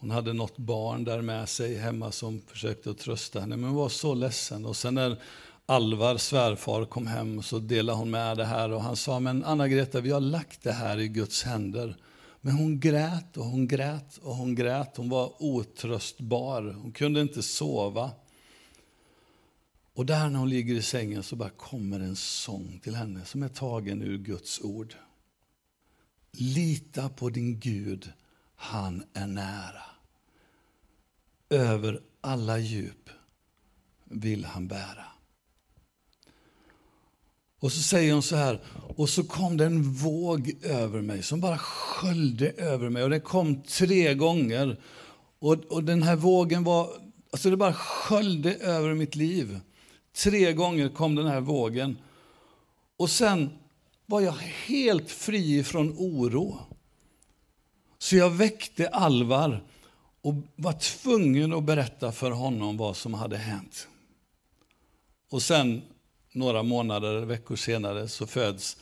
Hon 0.00 0.10
hade 0.10 0.32
något 0.32 0.58
barn 0.58 1.04
där 1.04 1.22
med 1.22 1.48
sig 1.48 1.76
hemma 1.76 2.12
som 2.12 2.40
försökte 2.46 2.90
att 2.90 2.98
trösta 2.98 3.40
henne, 3.40 3.56
men 3.56 3.70
hon 3.70 3.78
var 3.78 3.88
så 3.88 4.14
ledsen. 4.14 4.66
Och 4.66 4.76
sen 4.76 4.94
när 4.94 5.22
Alvar, 5.66 6.16
svärfar, 6.16 6.84
kom 6.84 7.06
hem 7.06 7.42
så 7.42 7.58
delade 7.58 7.98
hon 7.98 8.10
med 8.10 8.36
det 8.36 8.44
här 8.44 8.72
och 8.72 8.82
han 8.82 8.96
sa, 8.96 9.20
men 9.20 9.44
Anna-Greta, 9.44 10.00
vi 10.00 10.10
har 10.10 10.20
lagt 10.20 10.62
det 10.62 10.72
här 10.72 10.98
i 10.98 11.08
Guds 11.08 11.42
händer. 11.42 11.96
Men 12.40 12.54
hon 12.54 12.80
grät 12.80 13.36
och 13.36 13.44
hon 13.44 13.68
grät 13.68 14.18
och 14.18 14.34
hon 14.34 14.54
grät. 14.54 14.96
Hon 14.96 15.08
var 15.08 15.32
otröstbar. 15.42 16.76
Hon 16.82 16.92
kunde 16.92 17.20
inte 17.20 17.42
sova. 17.42 18.10
Och 19.94 20.06
där 20.06 20.28
när 20.28 20.38
hon 20.38 20.48
ligger 20.48 20.74
i 20.74 20.82
sängen 20.82 21.22
så 21.22 21.36
bara 21.36 21.50
kommer 21.50 22.00
en 22.00 22.16
sång 22.16 22.80
till 22.82 22.94
henne 22.94 23.24
som 23.24 23.42
är 23.42 23.48
tagen 23.48 24.02
ur 24.02 24.18
Guds 24.18 24.60
ord. 24.60 24.94
Lita 26.32 27.08
på 27.08 27.30
din 27.30 27.60
Gud, 27.60 28.12
han 28.54 29.02
är 29.12 29.26
nära. 29.26 29.89
Över 31.50 32.00
alla 32.20 32.58
djup 32.58 33.10
vill 34.04 34.44
han 34.44 34.68
bära. 34.68 35.04
Och 37.60 37.72
så 37.72 37.82
säger 37.82 38.12
hon 38.12 38.22
så 38.22 38.36
här, 38.36 38.60
och 38.96 39.08
så 39.08 39.24
kom 39.24 39.56
det 39.56 39.64
en 39.64 39.82
våg 39.82 40.56
över 40.62 41.00
mig 41.00 41.22
som 41.22 41.40
bara 41.40 41.58
sköljde 41.58 42.50
över 42.50 42.88
mig. 42.88 43.02
Och 43.02 43.10
den 43.10 43.20
kom 43.20 43.62
tre 43.62 44.14
gånger. 44.14 44.80
Och, 45.38 45.54
och 45.54 45.84
den 45.84 46.02
här 46.02 46.16
vågen 46.16 46.64
var, 46.64 46.90
alltså 47.30 47.50
det 47.50 47.56
bara 47.56 47.74
sköljde 47.74 48.54
över 48.54 48.94
mitt 48.94 49.14
liv. 49.14 49.60
Tre 50.12 50.52
gånger 50.52 50.88
kom 50.88 51.14
den 51.14 51.26
här 51.26 51.40
vågen. 51.40 51.98
Och 52.96 53.10
sen 53.10 53.50
var 54.06 54.20
jag 54.20 54.36
helt 54.66 55.10
fri 55.10 55.64
från 55.64 55.94
oro. 55.98 56.58
Så 57.98 58.16
jag 58.16 58.30
väckte 58.30 58.88
Alvar 58.88 59.64
och 60.22 60.34
var 60.56 60.72
tvungen 60.72 61.52
att 61.52 61.64
berätta 61.64 62.12
för 62.12 62.30
honom 62.30 62.76
vad 62.76 62.96
som 62.96 63.14
hade 63.14 63.36
hänt. 63.36 63.88
Och 65.30 65.42
sen 65.42 65.82
några 66.32 66.62
månader, 66.62 67.20
veckor 67.20 67.56
senare, 67.56 68.08
så 68.08 68.26
föds 68.26 68.76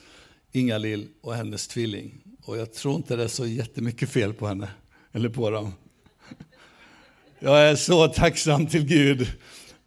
Inga-Lill 0.51 1.07
och 1.21 1.35
hennes 1.35 1.67
tvilling. 1.67 2.21
Och 2.45 2.57
jag 2.57 2.73
tror 2.73 2.95
inte 2.95 3.15
det 3.15 3.23
är 3.23 3.27
så 3.27 3.45
jättemycket 3.45 4.09
fel 4.09 4.33
på 4.33 4.47
henne, 4.47 4.69
eller 5.11 5.29
på 5.29 5.49
dem. 5.49 5.73
Jag 7.39 7.61
är 7.61 7.75
så 7.75 8.07
tacksam 8.07 8.67
till 8.67 8.85
Gud 8.85 9.27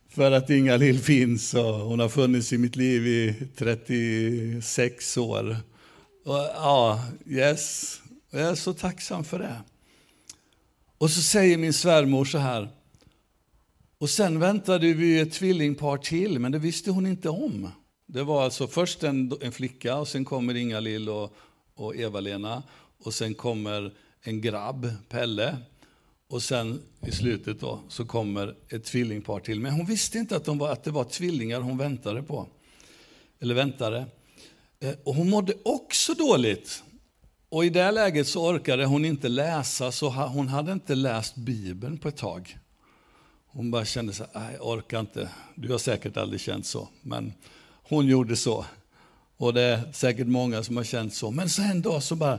för 0.08 0.32
att 0.32 0.50
Inga-Lill 0.50 0.98
finns 0.98 1.54
och 1.54 1.74
hon 1.74 2.00
har 2.00 2.08
funnits 2.08 2.52
i 2.52 2.58
mitt 2.58 2.76
liv 2.76 3.06
i 3.06 3.48
36 3.56 5.16
år. 5.16 5.56
Och, 6.24 6.34
ja, 6.34 7.04
yes. 7.26 7.98
Jag 8.30 8.42
är 8.42 8.54
så 8.54 8.74
tacksam 8.74 9.24
för 9.24 9.38
det. 9.38 9.56
Och 11.02 11.10
så 11.10 11.22
säger 11.22 11.58
min 11.58 11.72
svärmor 11.72 12.24
så 12.24 12.38
här, 12.38 12.68
och 13.98 14.10
sen 14.10 14.38
väntade 14.38 14.92
vi 14.92 15.20
ett 15.20 15.32
tvillingpar 15.32 15.96
till, 15.96 16.38
men 16.38 16.52
det 16.52 16.58
visste 16.58 16.90
hon 16.90 17.06
inte 17.06 17.28
om. 17.28 17.70
Det 18.06 18.22
var 18.22 18.44
alltså 18.44 18.66
först 18.66 19.02
en, 19.02 19.32
en 19.40 19.52
flicka, 19.52 19.96
och 19.96 20.08
sen 20.08 20.24
kommer 20.24 20.54
Inga-Lill 20.54 21.08
och, 21.08 21.36
och 21.74 21.96
Eva-Lena. 21.96 22.62
Och 23.04 23.14
sen 23.14 23.34
kommer 23.34 23.94
en 24.20 24.40
grabb, 24.40 24.90
Pelle. 25.08 25.56
Och 26.28 26.42
sen 26.42 26.82
i 27.06 27.12
slutet 27.12 27.60
då, 27.60 27.80
så 27.88 28.04
kommer 28.04 28.54
ett 28.68 28.84
tvillingpar 28.84 29.40
till. 29.40 29.60
Men 29.60 29.72
hon 29.72 29.86
visste 29.86 30.18
inte 30.18 30.36
att, 30.36 30.44
de 30.44 30.58
var, 30.58 30.72
att 30.72 30.84
det 30.84 30.90
var 30.90 31.04
tvillingar 31.04 31.60
hon 31.60 31.78
väntade 31.78 32.22
på. 32.22 32.46
Eller 33.40 33.54
väntade. 33.54 34.06
Eh, 34.80 34.94
och 35.04 35.14
hon 35.14 35.30
mådde 35.30 35.54
också 35.62 36.14
dåligt. 36.14 36.82
Och 37.52 37.64
i 37.64 37.70
det 37.70 37.90
läget 37.90 38.28
så 38.28 38.46
orkade 38.46 38.84
hon 38.84 39.04
inte 39.04 39.28
läsa, 39.28 39.92
så 39.92 40.08
hon 40.08 40.48
hade 40.48 40.72
inte 40.72 40.94
läst 40.94 41.34
Bibeln 41.34 41.98
på 41.98 42.08
ett 42.08 42.16
tag. 42.16 42.58
Hon 43.46 43.70
bara 43.70 43.84
kände 43.84 44.12
så 44.12 44.24
här, 44.34 44.52
jag 44.52 44.68
orkar 44.68 45.00
inte. 45.00 45.28
Du 45.54 45.72
har 45.72 45.78
säkert 45.78 46.16
aldrig 46.16 46.40
känt 46.40 46.66
så, 46.66 46.88
men 47.02 47.32
hon 47.82 48.06
gjorde 48.06 48.36
så. 48.36 48.64
Och 49.36 49.54
det 49.54 49.62
är 49.62 49.92
säkert 49.92 50.26
många 50.26 50.62
som 50.62 50.76
har 50.76 50.84
känt 50.84 51.14
så. 51.14 51.30
Men 51.30 51.48
så 51.48 51.62
en 51.62 51.82
dag 51.82 52.02
så 52.02 52.16
bara, 52.16 52.38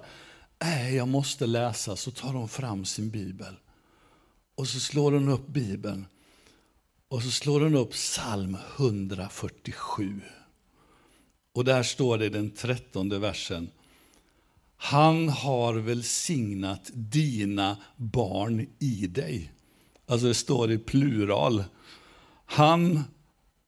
nej 0.61 0.95
jag 0.95 1.07
måste 1.07 1.45
läsa. 1.45 1.95
Så 1.95 2.11
tar 2.11 2.33
hon 2.33 2.49
fram 2.49 2.85
sin 2.85 3.09
bibel. 3.09 3.55
Och 4.55 4.67
så 4.67 4.79
slår 4.79 5.11
hon 5.11 5.29
upp 5.29 5.47
bibeln. 5.47 6.05
Och 7.07 7.23
så 7.23 7.31
slår 7.31 7.61
hon 7.61 7.75
upp 7.75 7.91
psalm 7.91 8.57
147. 8.77 10.21
Och 11.53 11.65
där 11.65 11.83
står 11.83 12.17
det 12.17 12.25
i 12.25 12.29
den 12.29 12.51
trettonde 12.51 13.19
versen. 13.19 13.69
Han 14.77 15.29
har 15.29 15.73
välsignat 15.73 16.89
dina 16.93 17.77
barn 17.97 18.67
i 18.79 19.07
dig. 19.07 19.51
Alltså 20.07 20.27
det 20.27 20.33
står 20.33 20.71
i 20.71 20.77
plural. 20.77 21.63
Han, 22.45 23.03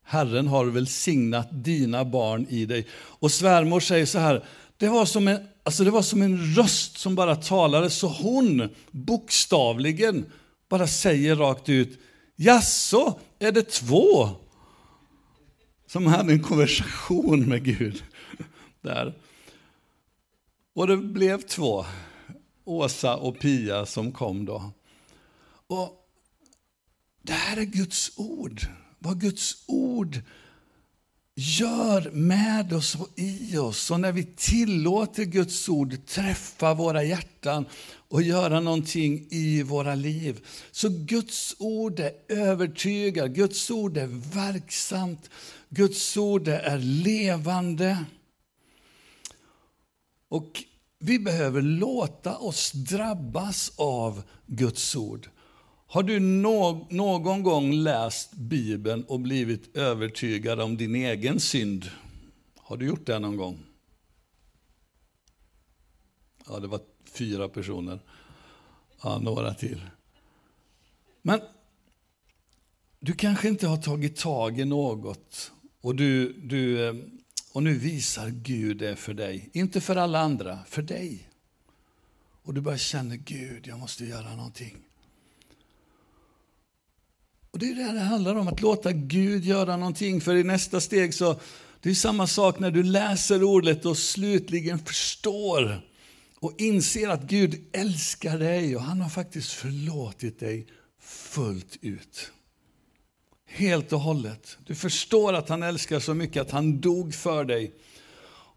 Herren, 0.03 0.47
har 0.47 0.65
välsignat 0.65 1.47
dina 1.51 2.05
barn 2.05 2.47
i 2.49 2.65
dig. 2.65 2.87
Och 2.93 3.31
svärmor 3.31 3.79
säger 3.79 4.05
så 4.05 4.19
här, 4.19 4.45
det 4.77 4.89
var 4.89 5.05
som 5.05 5.27
en, 5.27 5.39
alltså 5.63 5.83
det 5.83 5.91
var 5.91 6.01
som 6.01 6.21
en 6.21 6.55
röst 6.55 6.97
som 6.97 7.15
bara 7.15 7.35
talade, 7.35 7.89
så 7.89 8.07
hon 8.07 8.69
bokstavligen 8.91 10.25
bara 10.69 10.87
säger 10.87 11.35
rakt 11.35 11.69
ut, 11.69 11.99
jaså, 12.35 13.19
är 13.39 13.51
det 13.51 13.69
två? 13.69 14.29
Som 15.87 16.05
hade 16.07 16.33
en 16.33 16.43
konversation 16.43 17.49
med 17.49 17.63
Gud. 17.63 18.03
Där. 18.81 19.13
Och 20.75 20.87
det 20.87 20.97
blev 20.97 21.41
två, 21.41 21.85
Åsa 22.63 23.15
och 23.15 23.39
Pia, 23.39 23.85
som 23.85 24.11
kom 24.11 24.45
då. 24.45 24.71
Och 25.67 26.09
det 27.21 27.33
här 27.33 27.57
är 27.57 27.65
Guds 27.65 28.11
ord. 28.15 28.61
Vad 28.99 29.21
Guds 29.21 29.63
ord 29.67 30.21
gör 31.35 32.11
med 32.11 32.73
oss 32.73 32.95
och 32.95 33.09
i 33.15 33.57
oss. 33.57 33.91
Och 33.91 33.99
när 33.99 34.11
vi 34.11 34.23
tillåter 34.23 35.23
Guds 35.23 35.69
ord 35.69 36.05
träffa 36.05 36.73
våra 36.73 37.03
hjärtan 37.03 37.65
och 38.09 38.21
göra 38.21 38.59
någonting 38.59 39.27
i 39.29 39.63
våra 39.63 39.95
liv. 39.95 40.45
Så 40.71 40.89
Guds 40.89 41.55
ord 41.59 41.99
är 41.99 42.11
övertygar, 42.27 43.27
Guds 43.27 43.71
ord 43.71 43.97
är 43.97 44.33
verksamt, 44.35 45.29
Guds 45.69 46.17
ord 46.17 46.47
är 46.47 46.77
levande. 46.77 48.05
Och 50.29 50.63
vi 50.99 51.19
behöver 51.19 51.61
låta 51.61 52.37
oss 52.37 52.71
drabbas 52.71 53.73
av 53.77 54.23
Guds 54.45 54.95
ord. 54.95 55.29
Har 55.87 56.03
du 56.03 56.19
no 56.19 56.87
någon 56.89 57.43
gång 57.43 57.73
läst 57.73 58.33
Bibeln 58.33 59.03
och 59.03 59.19
blivit 59.19 59.77
övertygad 59.77 60.61
om 60.61 60.77
din 60.77 60.95
egen 60.95 61.39
synd? 61.39 61.85
Har 62.57 62.77
du 62.77 62.85
gjort 62.85 63.05
det 63.05 63.19
någon 63.19 63.37
gång? 63.37 63.59
Ja, 66.47 66.59
det 66.59 66.67
var 66.67 66.79
fyra 67.13 67.49
personer. 67.49 67.99
Ja, 69.03 69.19
några 69.19 69.53
till. 69.53 69.81
Men 71.21 71.39
du 72.99 73.13
kanske 73.13 73.47
inte 73.47 73.67
har 73.67 73.77
tagit 73.77 74.17
tag 74.17 74.59
i 74.59 74.65
något 74.65 75.51
och, 75.81 75.95
du, 75.95 76.33
du, 76.33 76.87
eh, 76.87 76.95
och 77.55 77.63
nu 77.63 77.73
visar 77.73 78.29
Gud 78.29 78.77
det 78.77 78.95
för 78.95 79.13
dig. 79.13 79.49
Inte 79.53 79.81
för 79.81 79.95
alla 79.95 80.19
andra, 80.19 80.59
för 80.67 80.81
dig. 80.81 81.29
Och 82.43 82.53
du 82.53 82.61
bara 82.61 82.77
känner, 82.77 83.15
Gud, 83.15 83.67
jag 83.67 83.79
måste 83.79 84.05
göra 84.05 84.35
någonting. 84.35 84.77
Och 87.51 87.59
Det 87.59 87.65
är 87.69 87.75
det 87.75 87.91
det 87.91 87.99
handlar 87.99 88.35
om, 88.35 88.47
att 88.47 88.61
låta 88.61 88.91
Gud 88.91 89.45
göra 89.45 89.77
någonting. 89.77 90.21
För 90.21 90.35
i 90.35 90.43
nästa 90.43 90.81
steg 90.81 91.13
så, 91.13 91.39
det 91.81 91.89
är 91.89 91.93
samma 91.93 92.27
sak 92.27 92.59
när 92.59 92.71
du 92.71 92.83
läser 92.83 93.43
ordet 93.43 93.85
och 93.85 93.97
slutligen 93.97 94.79
förstår 94.79 95.81
och 96.39 96.61
inser 96.61 97.09
att 97.09 97.23
Gud 97.23 97.65
älskar 97.71 98.39
dig 98.39 98.75
och 98.75 98.81
han 98.81 99.01
har 99.01 99.09
faktiskt 99.09 99.51
förlåtit 99.51 100.39
dig 100.39 100.67
fullt 100.99 101.77
ut. 101.81 102.31
Helt 103.55 103.93
och 103.93 103.99
hållet. 103.99 104.57
Du 104.65 104.75
förstår 104.75 105.33
att 105.33 105.49
han 105.49 105.63
älskar 105.63 105.99
så 105.99 106.13
mycket 106.13 106.41
att 106.41 106.51
han 106.51 106.81
dog 106.81 107.13
för 107.13 107.45
dig. 107.45 107.73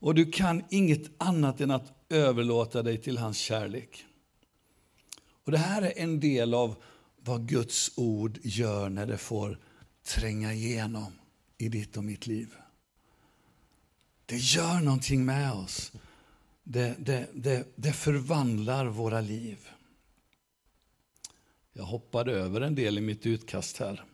Och 0.00 0.14
du 0.14 0.30
kan 0.30 0.64
inget 0.70 1.10
annat 1.18 1.60
än 1.60 1.70
att 1.70 1.92
överlåta 2.08 2.82
dig 2.82 2.98
till 2.98 3.18
hans 3.18 3.38
kärlek. 3.38 4.04
Och 5.44 5.52
Det 5.52 5.58
här 5.58 5.82
är 5.82 5.92
en 5.96 6.20
del 6.20 6.54
av 6.54 6.76
vad 7.16 7.48
Guds 7.48 7.98
ord 7.98 8.38
gör 8.42 8.88
när 8.88 9.06
det 9.06 9.18
får 9.18 9.58
tränga 10.04 10.52
igenom 10.52 11.12
i 11.58 11.68
ditt 11.68 11.96
och 11.96 12.04
mitt 12.04 12.26
liv. 12.26 12.48
Det 14.26 14.36
gör 14.36 14.80
någonting 14.80 15.24
med 15.24 15.52
oss. 15.52 15.92
Det, 16.64 16.94
det, 16.98 17.28
det, 17.34 17.66
det 17.76 17.92
förvandlar 17.92 18.86
våra 18.86 19.20
liv. 19.20 19.68
Jag 21.72 21.84
hoppade 21.84 22.32
över 22.32 22.60
en 22.60 22.74
del 22.74 22.98
i 22.98 23.00
mitt 23.00 23.26
utkast 23.26 23.78
här. 23.78 24.04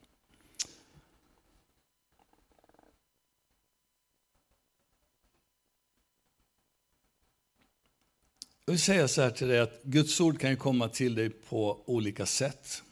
Jag 8.66 8.72
vill 8.72 8.80
säga 8.80 9.08
så 9.08 9.22
här 9.22 9.30
till 9.30 9.48
dig 9.48 9.58
att 9.60 9.82
Guds 9.82 10.20
ord 10.20 10.40
kan 10.40 10.56
komma 10.56 10.88
till 10.88 11.14
dig 11.14 11.30
på 11.30 11.82
olika 11.86 12.26
sätt. 12.26 12.82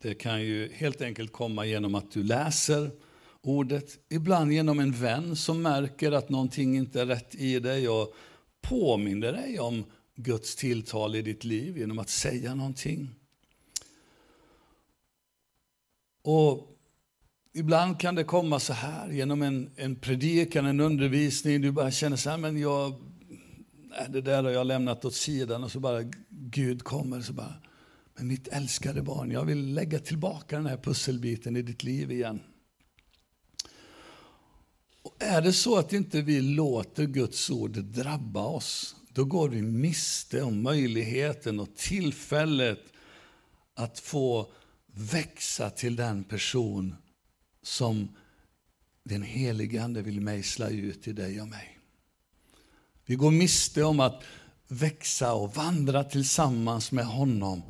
Det 0.00 0.14
kan 0.14 0.42
ju 0.42 0.72
helt 0.72 1.02
enkelt 1.02 1.32
komma 1.32 1.66
genom 1.66 1.94
att 1.94 2.12
du 2.12 2.22
läser 2.22 2.90
ordet, 3.40 3.98
ibland 4.08 4.52
genom 4.52 4.78
en 4.78 4.92
vän 4.92 5.36
som 5.36 5.62
märker 5.62 6.12
att 6.12 6.28
någonting 6.28 6.76
inte 6.76 7.00
är 7.00 7.06
rätt 7.06 7.34
i 7.34 7.60
dig 7.60 7.88
och 7.88 8.14
påminner 8.60 9.32
dig 9.32 9.60
om 9.60 9.84
Guds 10.14 10.56
tilltal 10.56 11.14
i 11.14 11.22
ditt 11.22 11.44
liv 11.44 11.78
genom 11.78 11.98
att 11.98 12.10
säga 12.10 12.54
någonting. 12.54 13.10
Och 16.22 16.68
Ibland 17.54 18.00
kan 18.00 18.14
det 18.14 18.24
komma 18.24 18.60
så 18.60 18.72
här, 18.72 19.10
genom 19.10 19.42
en, 19.42 19.70
en 19.76 19.96
predikan, 19.96 20.66
en 20.66 20.80
undervisning, 20.80 21.60
du 21.60 21.70
bara 21.70 21.90
känner 21.90 22.16
så 22.16 22.30
här, 22.30 22.38
men 22.38 22.60
jag, 22.60 22.94
det 24.08 24.20
där 24.20 24.42
har 24.42 24.50
jag 24.50 24.66
lämnat 24.66 25.04
åt 25.04 25.14
sidan 25.14 25.64
och 25.64 25.72
så 25.72 25.80
bara 25.80 26.02
Gud 26.28 26.84
kommer 26.84 27.20
så 27.20 27.32
bara, 27.32 27.54
men 28.14 28.28
mitt 28.28 28.48
älskade 28.48 29.02
barn, 29.02 29.30
jag 29.30 29.44
vill 29.44 29.74
lägga 29.74 29.98
tillbaka 29.98 30.56
den 30.56 30.66
här 30.66 30.76
pusselbiten 30.76 31.56
i 31.56 31.62
ditt 31.62 31.82
liv 31.82 32.12
igen. 32.12 32.40
Och 35.02 35.16
är 35.18 35.42
det 35.42 35.52
så 35.52 35.78
att 35.78 35.92
inte 35.92 36.22
vi 36.22 36.40
låter 36.40 37.06
Guds 37.06 37.50
ord 37.50 37.70
drabba 37.70 38.44
oss, 38.44 38.96
då 39.12 39.24
går 39.24 39.48
vi 39.48 39.62
miste 39.62 40.42
om 40.42 40.62
möjligheten 40.62 41.60
och 41.60 41.76
tillfället 41.76 42.80
att 43.74 43.98
få 43.98 44.52
växa 44.86 45.70
till 45.70 45.96
den 45.96 46.24
person 46.24 46.94
som 47.62 48.16
den 49.04 49.22
helige 49.22 49.82
Ande 49.82 50.02
vill 50.02 50.20
mejsla 50.20 50.68
ut 50.68 51.08
i 51.08 51.12
dig 51.12 51.40
och 51.40 51.48
mig. 51.48 51.71
Vi 53.12 53.16
går 53.16 53.30
miste 53.30 53.84
om 53.84 54.00
att 54.00 54.22
växa 54.68 55.34
och 55.34 55.54
vandra 55.54 56.04
tillsammans 56.04 56.92
med 56.92 57.06
honom 57.06 57.62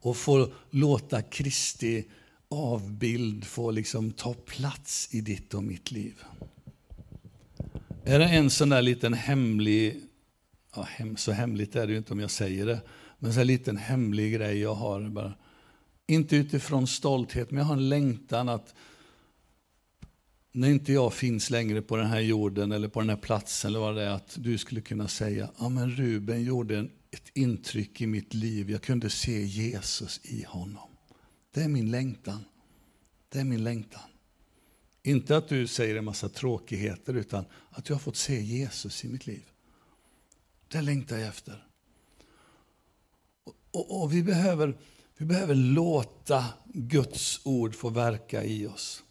och 0.00 0.16
få 0.16 0.48
låta 0.70 1.22
Kristi 1.22 2.04
avbild 2.48 3.44
få 3.44 3.70
liksom 3.70 4.12
ta 4.12 4.34
plats 4.34 5.08
i 5.14 5.20
ditt 5.20 5.54
och 5.54 5.62
mitt 5.62 5.90
liv. 5.90 6.14
Är 8.04 8.18
det 8.18 8.24
en 8.24 8.50
sån 8.50 8.68
där 8.68 8.82
liten 8.82 9.14
hemlig, 9.14 10.00
ja, 10.76 10.82
hem, 10.82 11.16
så 11.16 11.32
hemligt 11.32 11.76
är 11.76 11.86
det 11.86 11.92
ju 11.92 11.98
inte 11.98 12.12
om 12.12 12.20
jag 12.20 12.30
säger 12.30 12.66
det, 12.66 12.80
men 13.18 13.34
så 13.34 13.40
en 13.40 13.46
liten 13.46 13.76
hemlig 13.76 14.34
grej 14.34 14.58
jag 14.58 14.74
har. 14.74 15.08
Bara, 15.08 15.32
inte 16.06 16.36
utifrån 16.36 16.86
stolthet, 16.86 17.50
men 17.50 17.58
jag 17.58 17.64
har 17.64 17.74
en 17.74 17.88
längtan 17.88 18.48
att 18.48 18.74
när 20.58 20.68
inte 20.68 20.92
jag 20.92 21.14
finns 21.14 21.50
längre 21.50 21.82
på 21.82 21.96
den 21.96 22.06
här 22.06 22.20
jorden 22.20 22.72
eller 22.72 22.88
på 22.88 23.00
den 23.00 23.08
här 23.08 23.16
platsen, 23.16 23.70
eller 23.70 23.78
vad 23.78 23.96
det 23.96 24.02
är, 24.02 24.10
att 24.10 24.36
du 24.40 24.58
skulle 24.58 24.80
kunna 24.80 25.08
säga, 25.08 25.50
ja 25.58 25.68
men 25.68 25.90
Ruben 25.90 26.42
gjorde 26.42 26.78
en 26.78 26.90
ett 27.10 27.30
intryck 27.34 28.00
i 28.00 28.06
mitt 28.06 28.34
liv. 28.34 28.70
Jag 28.70 28.82
kunde 28.82 29.10
se 29.10 29.42
Jesus 29.42 30.20
i 30.24 30.44
honom. 30.44 30.88
Det 31.54 31.62
är 31.62 31.68
min 31.68 31.90
längtan. 31.90 32.44
Det 33.28 33.40
är 33.40 33.44
min 33.44 33.64
längtan. 33.64 34.02
Inte 35.02 35.36
att 35.36 35.48
du 35.48 35.66
säger 35.66 35.96
en 35.96 36.04
massa 36.04 36.28
tråkigheter, 36.28 37.14
utan 37.14 37.44
att 37.70 37.88
jag 37.88 37.96
har 37.96 38.00
fått 38.00 38.16
se 38.16 38.40
Jesus 38.40 39.04
i 39.04 39.08
mitt 39.08 39.26
liv. 39.26 39.42
Det 40.68 40.80
längtar 40.80 41.18
jag 41.18 41.28
efter. 41.28 41.66
Och, 43.44 43.54
och, 43.70 44.02
och 44.02 44.12
vi, 44.12 44.22
behöver, 44.22 44.78
vi 45.16 45.24
behöver 45.24 45.54
låta 45.54 46.44
Guds 46.66 47.40
ord 47.44 47.74
få 47.74 47.88
verka 47.88 48.44
i 48.44 48.66
oss. 48.66 49.02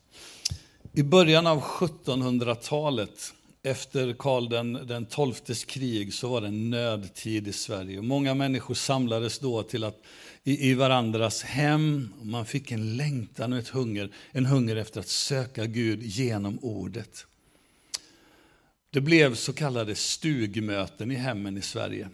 I 0.97 1.03
början 1.03 1.47
av 1.47 1.61
1700-talet 1.61 3.33
efter 3.63 4.13
Karl 4.13 4.49
den, 4.49 4.73
den 4.73 5.05
tolftes 5.05 5.63
krig 5.63 6.13
så 6.13 6.27
var 6.29 6.41
det 6.41 6.47
en 6.47 6.69
nödtid 6.69 7.47
i 7.47 7.53
Sverige. 7.53 8.01
Många 8.01 8.33
människor 8.33 8.73
samlades 8.73 9.39
då 9.39 9.63
till 9.63 9.83
att, 9.83 10.01
i, 10.43 10.69
i 10.69 10.73
varandras 10.73 11.43
hem. 11.43 12.13
Man 12.21 12.45
fick 12.45 12.71
en 12.71 12.97
längtan 12.97 13.53
och 13.53 13.59
ett 13.59 13.67
hunger, 13.67 14.09
en 14.31 14.45
hunger 14.45 14.75
efter 14.75 14.99
att 14.99 15.07
söka 15.07 15.65
Gud 15.65 16.03
genom 16.03 16.59
ordet. 16.61 17.25
Det 18.89 19.01
blev 19.01 19.35
så 19.35 19.53
kallade 19.53 19.95
stugmöten 19.95 21.11
i 21.11 21.15
hemmen 21.15 21.57
i 21.57 21.61
Sverige. 21.61 22.09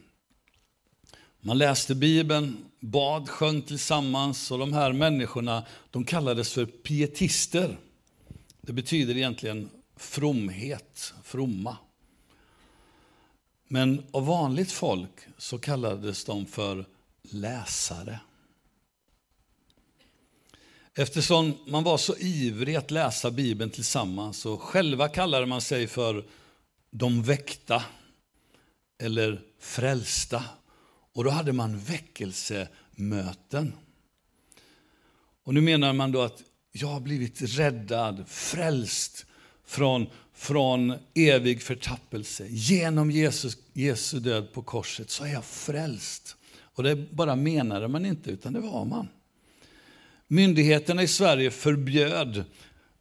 Man 1.42 1.58
läste 1.58 1.96
Bibeln, 1.96 2.58
bad, 2.80 3.30
sjöng 3.30 3.62
tillsammans 3.62 4.52
och 4.52 4.60
de 4.60 4.74
här 4.74 4.94
människorna 4.94 5.64
de 5.92 6.06
kallades 6.06 6.54
för 6.54 6.66
pietister. 6.66 7.78
Det 8.66 8.74
betyder 8.74 9.18
egentligen 9.18 9.70
fromhet, 9.96 11.14
fromma. 11.24 11.78
Men 13.68 14.06
av 14.12 14.26
vanligt 14.26 14.72
folk 14.72 15.12
så 15.38 15.58
kallades 15.58 16.26
de 16.26 16.46
för 16.46 16.86
läsare. 17.22 18.20
Eftersom 20.94 21.58
man 21.68 21.84
var 21.84 21.98
så 21.98 22.16
ivrig 22.18 22.76
att 22.76 22.92
läsa 22.92 23.32
Bibeln 23.32 23.72
tillsammans 23.72 24.46
och 24.46 24.62
själva 24.62 25.10
kallade 25.10 25.46
man 25.46 25.62
sig 25.62 25.88
för 25.88 26.26
de 26.90 27.24
väckta 27.24 27.84
eller 28.98 29.42
frälsta. 29.60 30.44
Och 31.14 31.24
då 31.24 31.30
hade 31.30 31.54
man 31.54 31.80
väckelsemöten. 31.80 33.74
Och 35.44 35.54
nu 35.54 35.62
menar 35.62 35.94
man 35.94 36.12
då 36.12 36.22
att 36.22 36.44
jag 36.76 36.88
har 36.88 37.00
blivit 37.00 37.42
räddad, 37.42 38.24
frälst 38.28 39.26
från, 39.66 40.08
från 40.34 40.94
evig 41.14 41.62
förtappelse. 41.62 42.48
Genom 42.50 43.12
Jesus, 43.12 43.58
Jesu 43.74 44.20
död 44.20 44.54
på 44.54 44.62
korset 44.62 45.10
så 45.10 45.24
är 45.24 45.34
jag 45.34 45.46
frälst. 45.46 46.36
Och 46.62 46.84
det 46.84 46.96
bara 46.96 47.36
menade 47.36 47.88
man 47.88 48.06
inte, 48.06 48.32
utan 48.32 48.54
det 48.54 48.60
var 48.60 48.86
man. 48.86 49.08
Myndigheterna 50.28 51.04
i 51.04 51.08
Sverige 51.08 51.52
förbjöd 51.52 52.44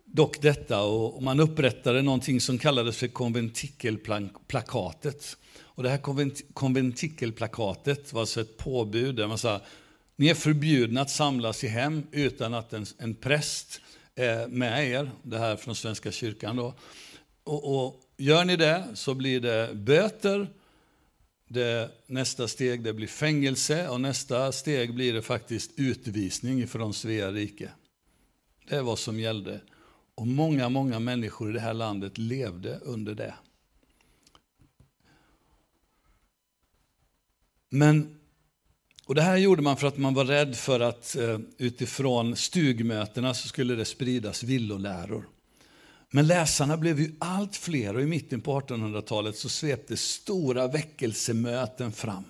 dock 0.05 0.43
detta 0.43 0.83
och 0.83 1.23
man 1.23 1.41
upprättade 1.41 2.03
någonting 2.03 2.41
som 2.41 2.59
kallades 2.59 2.97
för 2.97 3.09
konventikelplakatet. 3.09 5.37
Och 5.61 5.83
det 5.83 5.89
här 5.89 6.01
konventikelplakatet 6.53 8.13
var 8.13 8.21
alltså 8.21 8.41
ett 8.41 8.57
påbud 8.57 9.17
där 9.17 9.27
man 9.27 9.39
sa 9.39 9.61
ni 10.17 10.29
är 10.29 10.35
förbjudna 10.35 11.01
att 11.01 11.11
samlas 11.11 11.65
i 11.65 11.69
hem 11.69 12.07
utan 12.13 12.55
att 12.55 12.73
en, 12.73 12.87
en 12.99 13.15
präst 13.15 13.81
är 14.15 14.47
med 14.47 14.89
er. 14.91 15.11
Det 15.23 15.39
här 15.39 15.57
från 15.57 15.75
Svenska 15.75 16.13
kyrkan. 16.13 16.57
Då. 16.57 16.75
Och, 17.45 17.87
och 17.87 18.01
gör 18.17 18.45
ni 18.45 18.57
det 18.57 18.89
så 18.95 19.15
blir 19.15 19.41
det 19.41 19.75
böter, 19.75 20.49
det, 21.49 21.91
nästa 22.07 22.49
steg 22.49 22.83
det 22.83 22.93
blir 22.93 23.07
fängelse 23.07 23.89
och 23.89 24.01
nästa 24.01 24.53
steg 24.53 24.95
blir 24.95 25.13
det 25.13 25.23
faktiskt 25.23 25.71
utvisning 25.77 26.69
från 26.69 26.95
Svea 26.95 27.33
rike. 27.33 27.71
Det 28.69 28.77
är 28.77 28.83
vad 28.83 28.99
som 28.99 29.21
gällde. 29.21 29.61
Och 30.15 30.27
många, 30.27 30.69
många 30.69 30.99
människor 30.99 31.51
i 31.51 31.53
det 31.53 31.61
här 31.61 31.75
landet 31.75 32.19
levde 32.19 32.79
under 32.79 33.15
det. 33.15 33.35
Men, 37.69 38.21
och 39.07 39.15
det 39.15 39.23
här 39.23 39.37
gjorde 39.37 39.63
man 39.63 39.77
för 39.77 39.87
att 39.87 39.99
man 39.99 40.15
var 40.15 40.25
rädd 40.25 40.57
för 40.57 40.81
att 40.81 41.17
eh, 41.17 41.39
utifrån 41.59 42.37
stugmötena 42.37 43.35
så 43.35 43.49
skulle 43.49 43.75
det 43.75 43.85
spridas 43.85 44.43
villoläror. 44.43 45.29
Men 46.11 46.27
läsarna 46.27 46.77
blev 46.77 47.01
ju 47.01 47.13
allt 47.19 47.57
fler 47.57 47.97
och 47.97 48.03
i 48.03 48.07
mitten 48.07 48.41
på 48.41 48.61
1800-talet 48.61 49.37
så 49.37 49.49
svepte 49.49 49.97
stora 49.97 50.69
väckelsemöten 50.69 51.93
fram. 51.93 52.25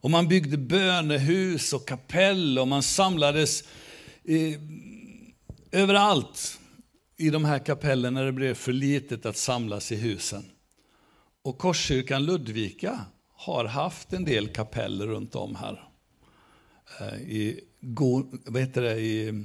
Och 0.00 0.10
man 0.10 0.28
byggde 0.28 0.56
bönehus 0.56 1.72
och 1.72 1.88
kapell 1.88 2.58
och 2.58 2.68
man 2.68 2.82
samlades 2.82 3.64
i, 4.24 4.56
överallt 5.72 6.58
i 7.16 7.30
de 7.30 7.44
här 7.44 7.58
kapellen 7.58 8.14
när 8.14 8.24
det 8.24 8.32
blev 8.32 8.54
för 8.54 8.72
litet 8.72 9.26
att 9.26 9.36
samlas 9.36 9.92
i 9.92 9.96
husen. 9.96 10.44
Och 11.44 11.58
Korskyrkan 11.58 12.24
Ludvika 12.24 13.00
har 13.38 13.64
haft 13.64 14.12
en 14.12 14.24
del 14.24 14.48
kapeller 14.48 15.06
runt 15.06 15.34
om 15.34 15.56
här. 15.56 15.88
Eh, 17.00 17.20
I, 17.20 17.60
vad 18.44 18.60
heter 18.60 18.82
det, 18.82 19.00
i 19.00 19.44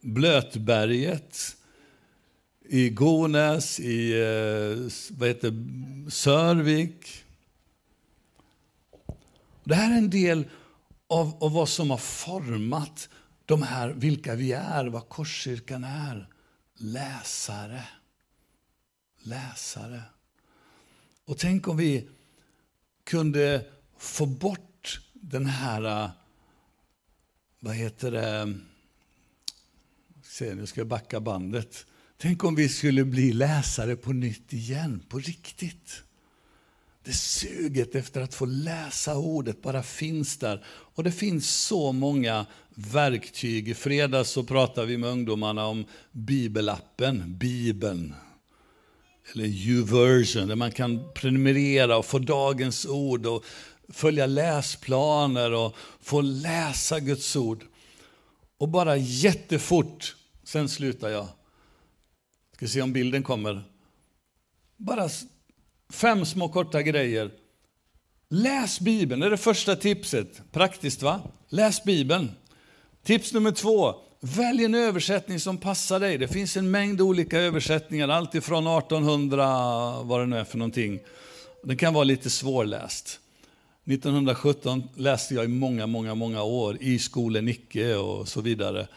Blötberget, 0.00 1.56
i 2.60 2.90
Gonäs, 2.90 3.80
i 3.80 4.12
eh, 4.12 4.92
vad 5.18 5.28
heter, 5.28 5.52
Sörvik. 6.10 7.24
Det 9.64 9.74
här 9.74 9.92
är 9.92 9.98
en 9.98 10.10
del 10.10 10.44
av, 11.06 11.36
av 11.40 11.52
vad 11.52 11.68
som 11.68 11.90
har 11.90 11.98
format 11.98 13.08
de 13.44 13.62
här, 13.62 13.88
vilka 13.88 14.34
vi 14.34 14.52
är, 14.52 14.86
vad 14.86 15.08
Korskyrkan 15.08 15.84
är. 15.84 16.28
Läsare. 16.76 17.84
Läsare. 19.22 20.02
Och 21.24 21.38
tänk 21.38 21.68
om 21.68 21.76
vi 21.76 22.08
kunde 23.12 23.64
få 23.98 24.26
bort 24.26 25.00
den 25.12 25.46
här, 25.46 26.04
eh, 26.04 26.10
vad 27.60 27.74
heter 27.74 28.10
det, 28.10 28.54
se 30.22 30.54
nu 30.54 30.66
ska 30.66 30.80
jag 30.80 30.86
backa 30.86 31.20
bandet. 31.20 31.86
Tänk 32.16 32.44
om 32.44 32.54
vi 32.54 32.68
skulle 32.68 33.04
bli 33.04 33.32
läsare 33.32 33.96
på 33.96 34.12
nytt 34.12 34.52
igen, 34.52 35.02
på 35.08 35.18
riktigt. 35.18 36.02
Det 37.04 37.12
suget 37.12 37.94
efter 37.94 38.20
att 38.20 38.34
få 38.34 38.44
läsa 38.44 39.16
ordet 39.16 39.62
bara 39.62 39.82
finns 39.82 40.36
där. 40.38 40.64
Och 40.66 41.04
det 41.04 41.12
finns 41.12 41.50
så 41.50 41.92
många 41.92 42.46
verktyg. 42.74 43.68
I 43.68 43.74
fredags 43.74 44.30
så 44.30 44.44
pratade 44.44 44.86
vi 44.86 44.98
med 44.98 45.10
ungdomarna 45.10 45.66
om 45.66 45.84
bibelappen, 46.12 47.38
Bibeln. 47.38 48.14
Eller 49.32 49.44
YouVersion, 49.44 50.48
där 50.48 50.56
man 50.56 50.72
kan 50.72 51.12
prenumerera 51.14 51.96
och 51.96 52.06
få 52.06 52.18
dagens 52.18 52.86
ord 52.86 53.26
och 53.26 53.44
följa 53.88 54.26
läsplaner 54.26 55.52
och 55.52 55.76
få 56.00 56.20
läsa 56.20 57.00
Guds 57.00 57.36
ord. 57.36 57.64
Och 58.58 58.68
bara 58.68 58.96
jättefort, 58.96 60.16
sen 60.44 60.68
slutar 60.68 61.08
jag. 61.08 61.28
Ska 62.56 62.68
se 62.68 62.82
om 62.82 62.92
bilden 62.92 63.22
kommer. 63.22 63.62
Bara 64.76 65.08
fem 65.90 66.26
små 66.26 66.48
korta 66.48 66.82
grejer. 66.82 67.30
Läs 68.28 68.80
Bibeln, 68.80 69.20
det 69.20 69.26
är 69.26 69.30
det 69.30 69.36
första 69.36 69.76
tipset. 69.76 70.42
Praktiskt 70.52 71.02
va? 71.02 71.20
Läs 71.48 71.84
Bibeln. 71.84 72.30
Tips 73.02 73.32
nummer 73.32 73.52
två. 73.52 73.94
Välj 74.24 74.64
en 74.64 74.74
översättning 74.74 75.40
som 75.40 75.58
passar 75.58 76.00
dig. 76.00 76.18
Det 76.18 76.28
finns 76.28 76.56
en 76.56 76.70
mängd 76.70 77.00
olika 77.00 77.38
översättningar, 77.40 78.08
alltifrån 78.08 78.66
1800, 78.66 79.46
vad 80.02 80.20
det 80.20 80.26
nu 80.26 80.36
är 80.36 80.44
för 80.44 80.58
någonting. 80.58 81.00
Den 81.64 81.76
kan 81.76 81.94
vara 81.94 82.04
lite 82.04 82.30
svårläst. 82.30 83.20
1917 83.86 84.82
läste 84.96 85.34
jag 85.34 85.44
i 85.44 85.48
många, 85.48 85.86
många, 85.86 86.14
många 86.14 86.42
år 86.42 86.76
i 86.80 86.98
skolan 86.98 87.48
icke 87.48 87.96
och 87.96 88.28
så 88.28 88.40
vidare. 88.40 88.88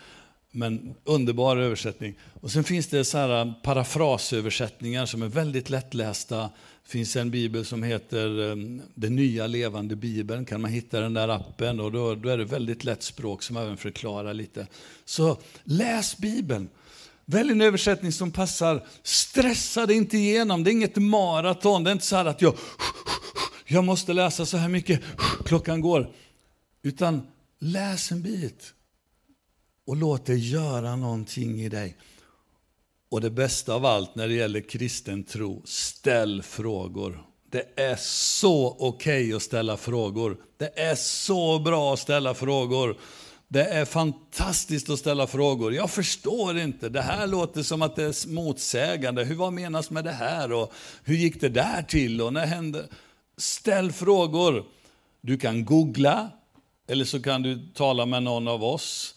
Men 0.52 0.96
underbar 1.04 1.58
översättning. 1.58 2.16
Och 2.42 2.52
sen 2.52 2.64
finns 2.64 2.88
det 2.88 3.06
så 3.06 3.18
här 3.18 3.42
äh, 3.42 3.54
parafrasöversättningar 3.64 5.06
som 5.06 5.22
är 5.22 5.28
väldigt 5.28 5.70
lättlästa. 5.70 6.50
Det 6.86 6.92
finns 6.92 7.16
en 7.16 7.32
bibel 7.32 7.66
som 7.66 7.84
heter 7.84 8.52
ehm, 8.52 8.82
Den 8.96 9.16
nya 9.16 9.48
levande 9.48 9.96
bibeln. 9.96 10.46
Kan 10.46 10.62
man 10.62 10.72
hitta 10.72 11.00
den 11.00 11.14
där 11.14 11.30
appen 11.30 11.80
och 11.80 11.92
då, 11.92 12.16
då 12.16 12.30
är 12.30 12.38
det 12.38 12.46
väldigt 12.46 12.84
lätt 12.84 13.04
språk 13.04 13.44
som 13.44 13.58
även 13.58 13.78
förklarar 13.78 14.34
lite. 14.34 14.68
Så 15.06 15.38
läs 15.64 16.18
bibeln. 16.18 16.70
Välj 17.26 17.52
en 17.52 17.62
översättning 17.62 18.12
som 18.12 18.32
passar. 18.32 18.88
Stressa 19.04 19.86
dig 19.86 19.98
inte 19.98 20.18
igenom. 20.18 20.64
Det 20.64 20.70
är 20.70 20.72
inget 20.72 20.96
maraton. 20.96 21.84
Det 21.84 21.90
är 21.90 21.92
inte 21.92 22.06
så 22.06 22.16
att 22.16 22.42
jag, 22.42 22.56
jag 23.68 23.84
måste 23.84 24.14
läsa 24.14 24.46
så 24.46 24.58
här 24.58 24.70
mycket. 24.70 25.02
Klockan 25.46 25.82
går. 25.82 26.12
Utan 26.82 27.28
läs 27.60 28.12
en 28.12 28.22
bit 28.22 28.74
och 29.88 29.96
låt 29.96 30.26
det 30.26 30.36
göra 30.36 30.96
någonting 30.96 31.62
i 31.62 31.70
dig. 31.70 31.98
Och 33.16 33.22
det 33.22 33.30
bästa 33.30 33.74
av 33.74 33.86
allt 33.86 34.16
när 34.16 34.28
det 34.28 34.34
gäller 34.34 34.62
kristen 34.62 35.24
tro, 35.24 35.62
ställ 35.66 36.44
frågor. 36.44 37.24
Det 37.52 37.66
är 37.76 37.96
så 38.00 38.78
okej 38.80 39.24
okay 39.24 39.34
att 39.34 39.42
ställa 39.42 39.78
frågor. 39.78 40.38
Det 40.58 40.80
är 40.80 40.96
så 40.96 41.60
bra 41.60 41.94
att 41.94 42.00
ställa 42.00 42.34
frågor. 42.34 42.98
Det 43.48 43.64
är 43.64 43.86
fantastiskt 43.86 44.90
att 44.90 45.00
ställa 45.00 45.28
frågor. 45.28 45.74
Jag 45.74 45.92
förstår 45.92 46.58
inte, 46.58 46.90
det 46.90 47.02
här 47.02 47.28
låter 47.28 47.64
som 47.64 47.82
att 47.82 47.96
det 47.96 48.04
är 48.04 48.30
motsägande. 48.30 49.24
Hur, 49.24 49.36
vad 49.36 49.54
menas 49.54 49.90
med 49.90 50.04
det 50.04 50.12
här? 50.12 50.52
Och 50.52 50.74
hur 51.04 51.16
gick 51.16 51.42
det 51.42 51.50
där 51.50 51.82
till? 51.84 52.22
Och 52.22 52.34
när 52.34 52.46
hände? 52.46 52.88
Ställ 53.38 53.92
frågor. 53.92 54.66
Du 55.22 55.38
kan 55.38 55.66
googla, 55.66 56.30
eller 56.88 57.06
så 57.06 57.22
kan 57.22 57.42
du 57.42 57.68
tala 57.74 58.06
med 58.06 58.24
någon 58.24 58.48
av 58.48 58.64
oss 58.64 59.15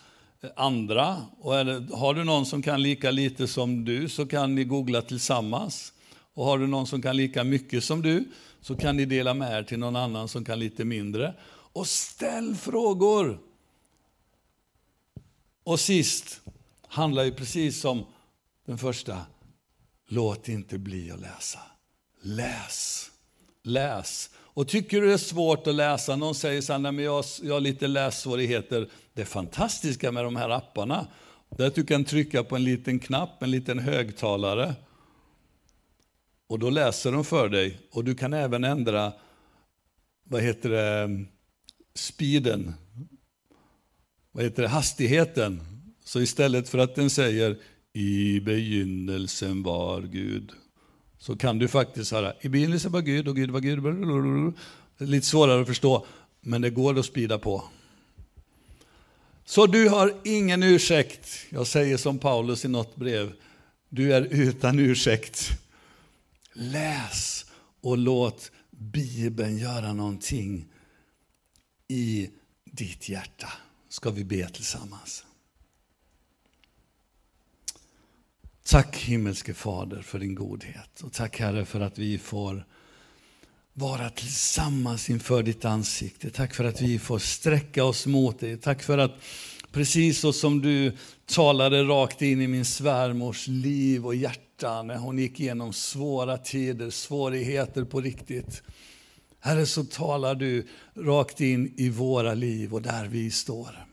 andra. 0.56 1.26
Och 1.40 1.64
det, 1.64 1.86
har 1.94 2.14
du 2.14 2.24
någon 2.24 2.46
som 2.46 2.62
kan 2.62 2.82
lika 2.82 3.10
lite 3.10 3.48
som 3.48 3.84
du 3.84 4.08
så 4.08 4.26
kan 4.26 4.54
ni 4.54 4.64
googla 4.64 5.02
tillsammans. 5.02 5.92
Och 6.34 6.44
har 6.44 6.58
du 6.58 6.66
någon 6.66 6.86
som 6.86 7.02
kan 7.02 7.16
lika 7.16 7.44
mycket 7.44 7.84
som 7.84 8.02
du, 8.02 8.24
så 8.60 8.76
kan 8.76 8.96
ni 8.96 9.04
dela 9.04 9.34
med 9.34 9.58
er 9.58 9.62
till 9.62 9.78
någon 9.78 9.96
annan 9.96 10.28
som 10.28 10.44
kan 10.44 10.58
lite 10.58 10.84
mindre. 10.84 11.34
Och 11.72 11.86
ställ 11.86 12.54
frågor! 12.56 13.38
Och 15.64 15.80
sist 15.80 16.40
handlar 16.88 17.24
ju 17.24 17.32
precis 17.32 17.80
som 17.80 18.04
den 18.66 18.78
första. 18.78 19.26
Låt 20.08 20.48
inte 20.48 20.78
bli 20.78 21.10
att 21.10 21.20
läsa. 21.20 21.58
Läs! 22.20 23.10
Läs! 23.62 24.30
Och 24.58 24.68
tycker 24.68 25.00
du 25.00 25.06
det 25.06 25.12
är 25.12 25.16
svårt 25.16 25.66
att 25.66 25.74
läsa, 25.74 26.16
någon 26.16 26.34
säger 26.34 26.60
så 26.60 26.72
här, 26.72 26.80
Nej, 26.80 26.92
men 26.92 27.04
jag, 27.04 27.24
jag 27.42 27.54
har 27.54 27.60
lite 27.60 27.86
lässvårigheter. 27.86 28.88
Det 29.14 29.24
fantastiska 29.24 30.12
med 30.12 30.24
de 30.24 30.36
här 30.36 30.50
apparna, 30.50 31.06
det 31.56 31.62
är 31.62 31.66
att 31.66 31.74
du 31.74 31.84
kan 31.84 32.04
trycka 32.04 32.44
på 32.44 32.56
en 32.56 32.64
liten 32.64 32.98
knapp, 32.98 33.42
en 33.42 33.50
liten 33.50 33.78
högtalare. 33.78 34.74
Och 36.46 36.58
då 36.58 36.70
läser 36.70 37.12
de 37.12 37.24
för 37.24 37.48
dig. 37.48 37.80
Och 37.90 38.04
du 38.04 38.14
kan 38.14 38.32
även 38.32 38.64
ändra, 38.64 39.12
vad 40.24 40.42
heter 40.42 40.70
det, 40.70 41.24
speeden. 41.94 42.74
Vad 44.32 44.44
heter 44.44 44.62
det, 44.62 44.68
hastigheten. 44.68 45.60
Så 46.04 46.20
istället 46.20 46.68
för 46.68 46.78
att 46.78 46.94
den 46.94 47.10
säger 47.10 47.58
i 47.92 48.40
begynnelsen 48.40 49.62
var 49.62 50.00
Gud, 50.02 50.52
så 51.18 51.36
kan 51.36 51.58
du 51.58 51.68
faktiskt 51.68 52.12
höra 52.12 52.32
i 52.40 52.48
begynnelsen 52.48 52.92
var 52.92 53.00
Gud 53.00 53.28
och 53.28 53.36
Gud 53.36 53.50
var 53.50 53.60
Gud. 53.60 53.82
Det 54.98 55.04
är 55.04 55.08
lite 55.08 55.26
svårare 55.26 55.60
att 55.60 55.66
förstå, 55.66 56.06
men 56.40 56.62
det 56.62 56.70
går 56.70 56.98
att 56.98 57.06
sprida 57.06 57.38
på. 57.38 57.64
Så 59.44 59.66
du 59.66 59.88
har 59.88 60.14
ingen 60.24 60.62
ursäkt. 60.62 61.28
Jag 61.50 61.66
säger 61.66 61.96
som 61.96 62.18
Paulus 62.18 62.64
i 62.64 62.68
något 62.68 62.96
brev, 62.96 63.32
du 63.88 64.12
är 64.12 64.22
utan 64.22 64.78
ursäkt. 64.78 65.50
Läs 66.52 67.46
och 67.80 67.98
låt 67.98 68.50
Bibeln 68.70 69.58
göra 69.58 69.92
någonting 69.92 70.66
i 71.88 72.30
ditt 72.64 73.08
hjärta. 73.08 73.48
Ska 73.88 74.10
vi 74.10 74.24
be 74.24 74.48
tillsammans. 74.48 75.24
Tack 78.70 78.96
himmelske 78.96 79.54
Fader 79.54 80.02
för 80.02 80.18
din 80.18 80.34
godhet 80.34 81.00
och 81.00 81.12
tack 81.12 81.40
Herre 81.40 81.64
för 81.64 81.80
att 81.80 81.98
vi 81.98 82.18
får 82.18 82.64
vara 83.72 84.10
tillsammans 84.10 85.10
inför 85.10 85.42
ditt 85.42 85.64
ansikte. 85.64 86.30
Tack 86.30 86.54
för 86.54 86.64
att 86.64 86.80
vi 86.80 86.98
får 86.98 87.18
sträcka 87.18 87.84
oss 87.84 88.06
mot 88.06 88.40
dig. 88.40 88.56
Tack 88.56 88.82
för 88.82 88.98
att 88.98 89.12
precis 89.72 90.18
så 90.18 90.32
som 90.32 90.62
du 90.62 90.96
talade 91.26 91.82
rakt 91.82 92.22
in 92.22 92.40
i 92.40 92.46
min 92.46 92.64
svärmors 92.64 93.46
liv 93.46 94.06
och 94.06 94.14
hjärta 94.14 94.82
när 94.82 94.96
hon 94.96 95.18
gick 95.18 95.40
igenom 95.40 95.72
svåra 95.72 96.38
tider, 96.38 96.90
svårigheter 96.90 97.84
på 97.84 98.00
riktigt. 98.00 98.62
Herre, 99.40 99.66
så 99.66 99.84
talar 99.84 100.34
du 100.34 100.68
rakt 100.94 101.40
in 101.40 101.74
i 101.76 101.88
våra 101.88 102.34
liv 102.34 102.74
och 102.74 102.82
där 102.82 103.06
vi 103.06 103.30
står. 103.30 103.86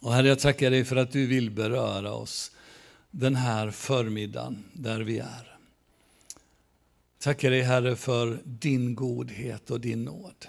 Och 0.00 0.12
Herre, 0.12 0.28
jag 0.28 0.38
tackar 0.38 0.70
dig 0.70 0.84
för 0.84 0.96
att 0.96 1.12
du 1.12 1.26
vill 1.26 1.50
beröra 1.50 2.12
oss 2.12 2.52
den 3.10 3.36
här 3.36 3.70
förmiddagen 3.70 4.64
där 4.72 5.00
vi 5.00 5.18
är. 5.18 5.58
Tackar 7.18 7.50
dig 7.50 7.62
Herre 7.62 7.96
för 7.96 8.42
din 8.44 8.94
godhet 8.94 9.70
och 9.70 9.80
din 9.80 10.04
nåd. 10.04 10.46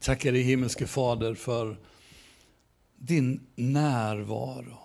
Tackar 0.00 0.32
dig 0.32 0.42
himmelske 0.42 0.86
Fader 0.86 1.34
för 1.34 1.76
din 2.96 3.46
närvaro. 3.54 4.78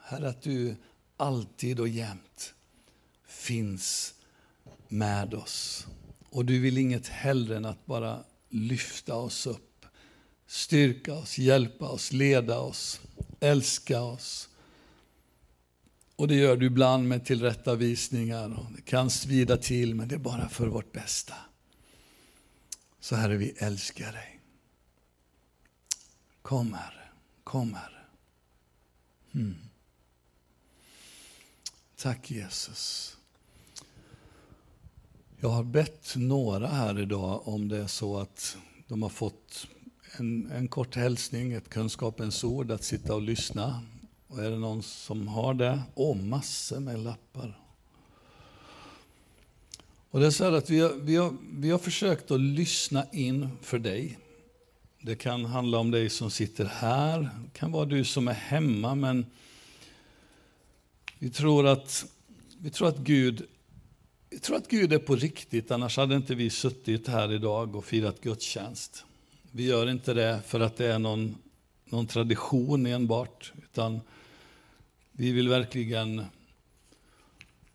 Herre 0.00 0.28
att 0.28 0.42
du 0.42 0.76
alltid 1.16 1.80
och 1.80 1.88
jämt 1.88 2.54
finns 3.26 4.14
med 4.88 5.34
oss. 5.34 5.86
Och 6.30 6.44
du 6.44 6.60
vill 6.60 6.78
inget 6.78 7.08
hellre 7.08 7.56
än 7.56 7.64
att 7.64 7.86
bara 7.86 8.24
lyfta 8.48 9.14
oss 9.14 9.46
upp, 9.46 9.86
styrka 10.46 11.14
oss, 11.14 11.38
hjälpa 11.38 11.88
oss, 11.88 12.12
leda 12.12 12.58
oss, 12.58 13.00
älska 13.40 14.00
oss 14.00 14.48
och 16.18 16.28
det 16.28 16.34
gör 16.34 16.56
du 16.56 16.66
ibland 16.66 17.08
med 17.08 17.24
tillrättavisningar. 17.24 18.58
Och 18.58 18.72
det 18.76 18.82
kan 18.82 19.10
svida 19.10 19.56
till, 19.56 19.94
men 19.94 20.08
det 20.08 20.14
är 20.14 20.18
bara 20.18 20.48
för 20.48 20.66
vårt 20.66 20.92
bästa. 20.92 21.34
Så 23.00 23.16
Herre, 23.16 23.36
vi 23.36 23.50
älskar 23.50 24.12
dig. 24.12 24.40
Kom 26.42 26.72
Herre, 26.72 27.08
kom 27.44 27.74
Herre. 27.74 28.04
Mm. 29.34 29.56
Tack 31.96 32.30
Jesus. 32.30 33.16
Jag 35.40 35.48
har 35.48 35.64
bett 35.64 36.14
några 36.16 36.66
här 36.66 36.98
idag 36.98 37.48
om 37.48 37.68
det 37.68 37.78
är 37.78 37.86
så 37.86 38.18
att 38.18 38.56
de 38.86 39.02
har 39.02 39.10
fått 39.10 39.66
en, 40.16 40.50
en 40.50 40.68
kort 40.68 40.96
hälsning, 40.96 41.52
ett 41.52 41.68
kunskapens 41.68 42.44
ord, 42.44 42.70
att 42.70 42.84
sitta 42.84 43.14
och 43.14 43.22
lyssna 43.22 43.82
och 44.28 44.38
är 44.44 44.50
det 44.50 44.58
någon 44.58 44.82
som 44.82 45.28
har 45.28 45.54
det? 45.54 45.82
Åh, 45.94 46.12
oh, 46.12 46.22
massor 46.22 46.80
med 46.80 46.98
lappar. 46.98 47.58
Och 50.10 50.20
det 50.20 50.26
är 50.26 50.30
så 50.30 50.44
här 50.44 50.52
att 50.52 50.70
vi 50.70 50.80
har, 50.80 50.92
vi, 50.94 51.16
har, 51.16 51.36
vi 51.52 51.70
har 51.70 51.78
försökt 51.78 52.30
att 52.30 52.40
lyssna 52.40 53.06
in 53.12 53.48
för 53.62 53.78
dig. 53.78 54.18
Det 55.00 55.16
kan 55.16 55.44
handla 55.44 55.78
om 55.78 55.90
dig 55.90 56.10
som 56.10 56.30
sitter 56.30 56.64
här, 56.64 57.18
det 57.20 57.58
kan 57.58 57.72
vara 57.72 57.84
du 57.84 58.04
som 58.04 58.28
är 58.28 58.32
hemma, 58.32 58.94
men 58.94 59.26
vi 61.18 61.30
tror 61.30 61.66
att, 61.66 62.06
vi 62.58 62.70
tror 62.70 62.88
att 62.88 62.98
Gud 62.98 63.46
vi 64.30 64.38
tror 64.38 64.56
att 64.56 64.68
Gud 64.68 64.92
är 64.92 64.98
på 64.98 65.16
riktigt, 65.16 65.70
annars 65.70 65.96
hade 65.96 66.16
inte 66.16 66.34
vi 66.34 66.50
suttit 66.50 67.08
här 67.08 67.32
idag 67.32 67.76
och 67.76 67.84
firat 67.84 68.20
gudstjänst. 68.20 69.04
Vi 69.50 69.66
gör 69.66 69.90
inte 69.90 70.14
det 70.14 70.40
för 70.46 70.60
att 70.60 70.76
det 70.76 70.86
är 70.86 70.98
någon, 70.98 71.36
någon 71.84 72.06
tradition 72.06 72.86
enbart, 72.86 73.52
utan 73.62 74.00
vi 75.18 75.32
vill 75.32 75.48
verkligen 75.48 76.24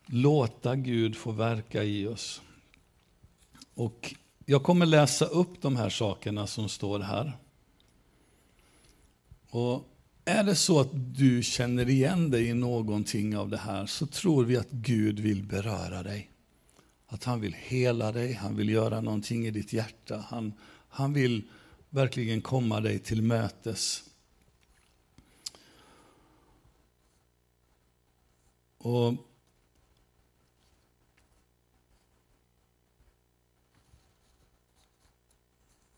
låta 0.06 0.76
Gud 0.76 1.16
få 1.16 1.32
verka 1.32 1.84
i 1.84 2.08
oss. 2.08 2.42
Och 3.74 4.16
jag 4.46 4.64
kommer 4.64 4.86
läsa 4.86 5.26
upp 5.26 5.62
de 5.62 5.76
här 5.76 5.90
sakerna 5.90 6.48
som 6.48 6.70
står 6.70 7.00
här. 7.00 7.38
Och 9.50 9.90
är 10.26 10.44
det 10.44 10.56
så 10.56 10.80
att 10.80 10.90
du 10.94 11.44
känner 11.44 11.90
igen 11.90 12.32
dig 12.32 12.48
i 12.48 12.54
någonting 12.54 13.38
av 13.38 13.50
det 13.50 13.58
här 13.58 13.86
så 13.86 14.06
tror 14.06 14.44
vi 14.46 14.58
att 14.58 14.72
Gud 14.72 15.20
vill 15.20 15.44
beröra 15.44 16.04
dig. 16.04 16.30
Att 17.08 17.24
han 17.24 17.42
vill 17.42 17.56
hela 17.60 18.12
dig, 18.12 18.34
han 18.34 18.56
vill 18.56 18.70
göra 18.70 19.02
någonting 19.02 19.48
i 19.48 19.52
ditt 19.52 19.74
hjärta. 19.74 20.26
Han, 20.30 20.54
han 20.90 21.14
vill 21.14 21.44
verkligen 21.90 22.42
komma 22.42 22.80
dig 22.80 23.00
till 23.00 23.22
mötes. 23.22 24.04
Och 28.84 29.14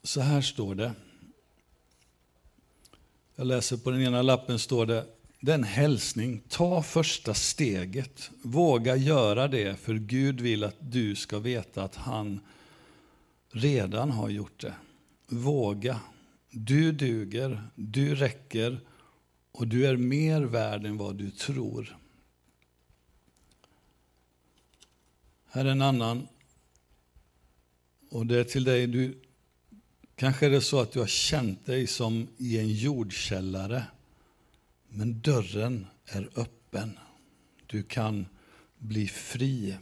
Så 0.04 0.22
här 0.22 0.42
står 0.42 0.76
det. 0.76 0.94
Jag 3.36 3.48
läser 3.48 3.78
på 3.78 3.92
den 3.92 4.02
ena 4.02 4.22
lappen 4.22 4.60
står 4.60 4.86
det 4.86 5.06
den 5.40 5.64
hälsning, 5.64 6.42
ta 6.50 6.84
första 6.84 7.34
steget. 7.34 8.32
Våga 8.42 8.96
göra 8.96 9.48
det, 9.48 9.80
för 9.80 9.94
Gud 9.94 10.42
vill 10.42 10.64
att 10.64 10.76
du 10.80 11.16
ska 11.16 11.40
veta 11.40 11.84
att 11.84 11.96
han 11.96 12.40
redan 13.52 14.12
har 14.12 14.30
gjort 14.30 14.62
det. 14.62 14.74
Våga. 15.28 16.00
Du 16.50 16.92
duger, 16.92 17.64
du 17.76 18.16
räcker 18.16 18.80
och 19.52 19.68
du 19.68 19.88
är 19.88 19.98
mer 19.98 20.42
värd 20.42 20.86
än 20.86 20.98
vad 20.98 21.16
du 21.16 21.32
tror. 21.32 21.98
Här 25.56 25.66
är 25.66 25.70
en 25.70 25.82
annan. 25.82 26.28
Och 28.10 28.26
det 28.26 28.40
är 28.40 28.44
till 28.44 28.64
dig, 28.64 28.88
du, 28.88 29.22
kanske 30.16 30.46
är 30.46 30.50
det 30.50 30.62
så 30.62 30.80
att 30.80 30.92
du 30.92 31.00
har 31.00 31.08
känt 31.08 31.66
dig 31.66 31.88
som 31.88 32.28
i 32.38 32.60
en 32.60 32.68
jordkällare. 32.68 33.84
Men 34.88 35.20
dörren 35.20 35.88
är 36.06 36.30
öppen. 36.36 37.00
Du 37.66 37.84
kan 37.84 38.26
bli 38.78 39.08
fri. 39.08 39.78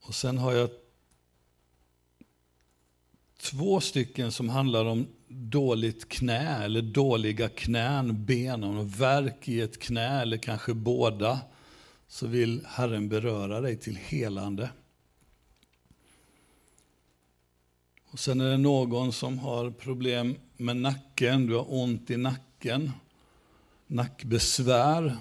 Och 0.00 0.14
sen 0.14 0.38
har 0.38 0.52
jag 0.52 0.70
två 3.36 3.80
stycken 3.80 4.32
som 4.32 4.48
handlar 4.48 4.84
om 4.84 5.06
dåligt 5.32 6.08
knä 6.08 6.64
eller 6.64 6.82
dåliga 6.82 7.48
knän, 7.48 8.24
ben, 8.24 8.64
och 8.64 9.00
verk 9.00 9.48
i 9.48 9.60
ett 9.60 9.78
knä 9.78 10.22
eller 10.22 10.36
kanske 10.36 10.74
båda, 10.74 11.40
så 12.08 12.26
vill 12.26 12.66
Herren 12.66 13.08
beröra 13.08 13.60
dig 13.60 13.76
till 13.76 13.96
helande. 13.96 14.70
Och 18.10 18.18
sen 18.18 18.40
är 18.40 18.50
det 18.50 18.56
någon 18.56 19.12
som 19.12 19.38
har 19.38 19.70
problem 19.70 20.36
med 20.56 20.76
nacken, 20.76 21.46
du 21.46 21.54
har 21.54 21.74
ont 21.74 22.10
i 22.10 22.16
nacken, 22.16 22.92
nackbesvär, 23.86 25.16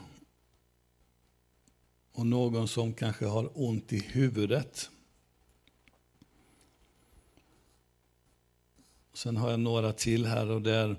och 2.13 2.25
någon 2.25 2.67
som 2.67 2.93
kanske 2.93 3.25
har 3.25 3.51
ont 3.53 3.93
i 3.93 3.99
huvudet. 3.99 4.89
Sen 9.19 9.38
har 9.38 9.49
jag 9.49 9.60
några 9.60 9.93
till 9.93 10.25
här 10.25 10.49
och 10.49 10.62
det 10.62 10.75
är 10.75 10.95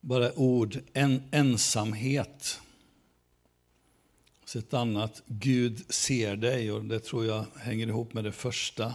bara 0.00 0.32
ord, 0.38 0.78
en, 0.92 1.22
ensamhet. 1.30 2.60
Så 4.44 4.58
ett 4.58 4.74
annat, 4.74 5.22
Gud 5.26 5.92
ser 5.92 6.36
dig 6.36 6.72
och 6.72 6.84
det 6.84 7.00
tror 7.00 7.26
jag 7.26 7.44
hänger 7.56 7.86
ihop 7.86 8.12
med 8.12 8.24
det 8.24 8.32
första. 8.32 8.94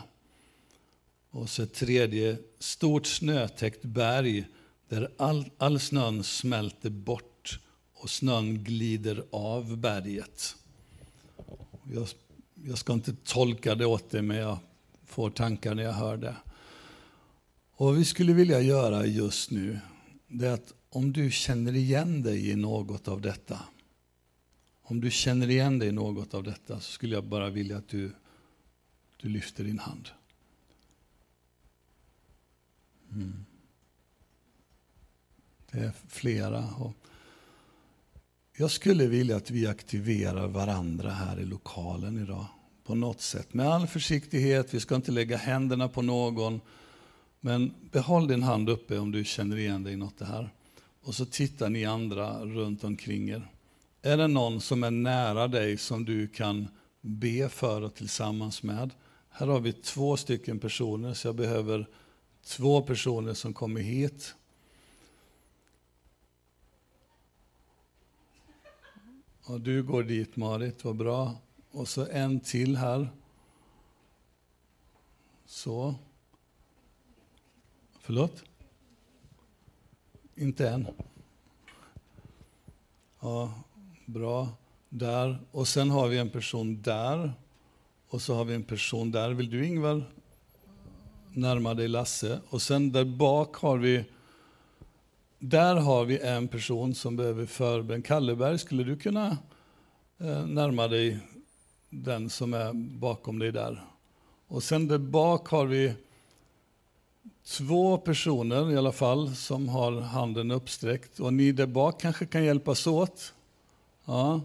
Och 1.29 1.49
så 1.49 1.63
ett 1.63 1.73
tredje, 1.73 2.37
stort 2.59 3.05
snötäckt 3.05 3.81
berg 3.81 4.45
där 4.89 5.11
all, 5.17 5.45
all 5.57 5.79
snön 5.79 6.23
smälter 6.23 6.89
bort 6.89 7.59
och 7.93 8.09
snön 8.09 8.63
glider 8.63 9.23
av 9.31 9.77
berget. 9.77 10.55
Jag, 11.93 12.07
jag 12.53 12.77
ska 12.77 12.93
inte 12.93 13.15
tolka 13.23 13.75
det 13.75 13.85
åt 13.85 14.09
dig, 14.09 14.21
men 14.21 14.37
jag 14.37 14.57
får 15.05 15.29
tankar 15.29 15.75
när 15.75 15.83
jag 15.83 15.93
hör 15.93 16.17
det. 16.17 16.35
Och 17.77 17.85
vad 17.85 17.95
vi 17.95 18.05
skulle 18.05 18.33
vilja 18.33 18.61
göra 18.61 19.05
just 19.05 19.51
nu, 19.51 19.79
det 20.27 20.47
är 20.47 20.51
att 20.51 20.73
om 20.89 21.13
du 21.13 21.31
känner 21.31 21.75
igen 21.75 22.23
dig 22.23 22.49
i 22.49 22.55
något 22.55 23.07
av 23.07 23.21
detta, 23.21 23.59
om 24.81 25.01
du 25.01 25.11
känner 25.11 25.49
igen 25.49 25.79
dig 25.79 25.89
i 25.89 25.91
något 25.91 26.33
av 26.33 26.43
detta, 26.43 26.79
så 26.79 26.91
skulle 26.91 27.15
jag 27.15 27.23
bara 27.23 27.49
vilja 27.49 27.77
att 27.77 27.87
du, 27.87 28.11
du 29.17 29.29
lyfter 29.29 29.63
din 29.63 29.79
hand. 29.79 30.09
Mm. 33.11 33.45
Det 35.71 35.79
är 35.79 35.91
flera. 36.07 36.69
Och 36.69 36.93
jag 38.57 38.71
skulle 38.71 39.07
vilja 39.07 39.35
att 39.35 39.51
vi 39.51 39.67
aktiverar 39.67 40.47
varandra 40.47 41.11
här 41.11 41.39
i 41.39 41.45
lokalen 41.45 42.17
idag. 42.23 42.45
På 42.83 42.95
något 42.95 43.21
sätt. 43.21 43.53
Med 43.53 43.67
all 43.67 43.87
försiktighet, 43.87 44.73
vi 44.73 44.79
ska 44.79 44.95
inte 44.95 45.11
lägga 45.11 45.37
händerna 45.37 45.87
på 45.87 46.01
någon. 46.01 46.61
Men 47.45 47.73
behåll 47.91 48.27
din 48.27 48.43
hand 48.43 48.69
uppe 48.69 48.99
om 48.99 49.11
du 49.11 49.23
känner 49.23 49.57
igen 49.57 49.83
dig 49.83 49.93
i 49.93 49.95
något 49.95 50.17
det 50.17 50.25
här. 50.25 50.53
Och 51.01 51.15
så 51.15 51.25
tittar 51.25 51.69
ni 51.69 51.85
andra 51.85 52.45
runt 52.45 52.83
omkring 52.83 53.29
er. 53.29 53.51
Är 54.01 54.17
det 54.17 54.27
någon 54.27 54.61
som 54.61 54.83
är 54.83 54.91
nära 54.91 55.47
dig 55.47 55.77
som 55.77 56.05
du 56.05 56.27
kan 56.27 56.67
be 57.01 57.49
för 57.49 57.81
och 57.81 57.95
tillsammans 57.95 58.63
med? 58.63 58.93
Här 59.29 59.47
har 59.47 59.59
vi 59.59 59.73
två 59.73 60.17
stycken 60.17 60.59
personer, 60.59 61.13
så 61.13 61.27
jag 61.27 61.35
behöver 61.35 61.89
två 62.43 62.81
personer 62.81 63.33
som 63.33 63.53
kommer 63.53 63.81
hit. 63.81 64.35
Och 69.43 69.61
du 69.61 69.83
går 69.83 70.03
dit 70.03 70.35
Marit, 70.35 70.83
vad 70.83 70.95
bra. 70.95 71.35
Och 71.71 71.87
så 71.87 72.07
en 72.07 72.39
till 72.39 72.77
här. 72.77 73.09
Så. 75.45 75.95
Förlåt? 78.05 78.43
Inte 80.35 80.69
än. 80.69 80.87
Ja, 83.19 83.53
bra. 84.05 84.49
Där. 84.89 85.39
Och 85.51 85.67
sen 85.67 85.89
har 85.89 86.07
vi 86.07 86.17
en 86.17 86.29
person 86.29 86.81
där. 86.81 87.33
Och 88.07 88.21
så 88.21 88.35
har 88.35 88.45
vi 88.45 88.53
en 88.53 88.63
person 88.63 89.11
där. 89.11 89.29
Vill 89.31 89.49
du 89.49 89.65
Ingvar 89.65 90.03
närma 91.33 91.73
dig 91.73 91.87
Lasse? 91.87 92.39
Och 92.49 92.61
sen 92.61 92.91
där 92.91 93.05
bak 93.05 93.55
har 93.55 93.77
vi 93.77 94.05
där 95.39 95.75
har 95.75 96.05
vi 96.05 96.19
en 96.19 96.47
person 96.47 96.95
som 96.95 97.15
behöver 97.15 97.45
förbön. 97.45 98.01
Kalleberg, 98.01 98.59
skulle 98.59 98.83
du 98.83 98.97
kunna 98.97 99.37
eh, 100.17 100.45
närma 100.47 100.87
dig 100.87 101.19
den 101.89 102.29
som 102.29 102.53
är 102.53 102.73
bakom 102.99 103.39
dig 103.39 103.51
där? 103.51 103.85
Och 104.47 104.63
sen 104.63 104.87
där 104.87 104.97
bak 104.97 105.47
har 105.47 105.65
vi 105.65 105.93
två 107.47 107.97
personer 107.97 108.71
i 108.71 108.77
alla 108.77 108.91
fall 108.91 109.35
som 109.35 109.69
har 109.69 110.01
handen 110.01 110.51
uppsträckt. 110.51 111.19
Och 111.19 111.33
ni 111.33 111.51
där 111.51 111.67
bak 111.67 112.01
kanske 112.01 112.25
kan 112.25 112.43
hjälpas 112.43 112.87
åt. 112.87 113.33
Ja. 114.05 114.41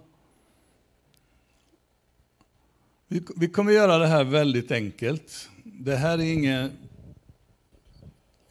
Vi, 3.08 3.22
vi 3.36 3.48
kommer 3.48 3.72
göra 3.72 3.98
det 3.98 4.06
här 4.06 4.24
väldigt 4.24 4.70
enkelt. 4.70 5.48
Det 5.64 5.96
här 5.96 6.18
är 6.18 6.32
inget 6.32 6.72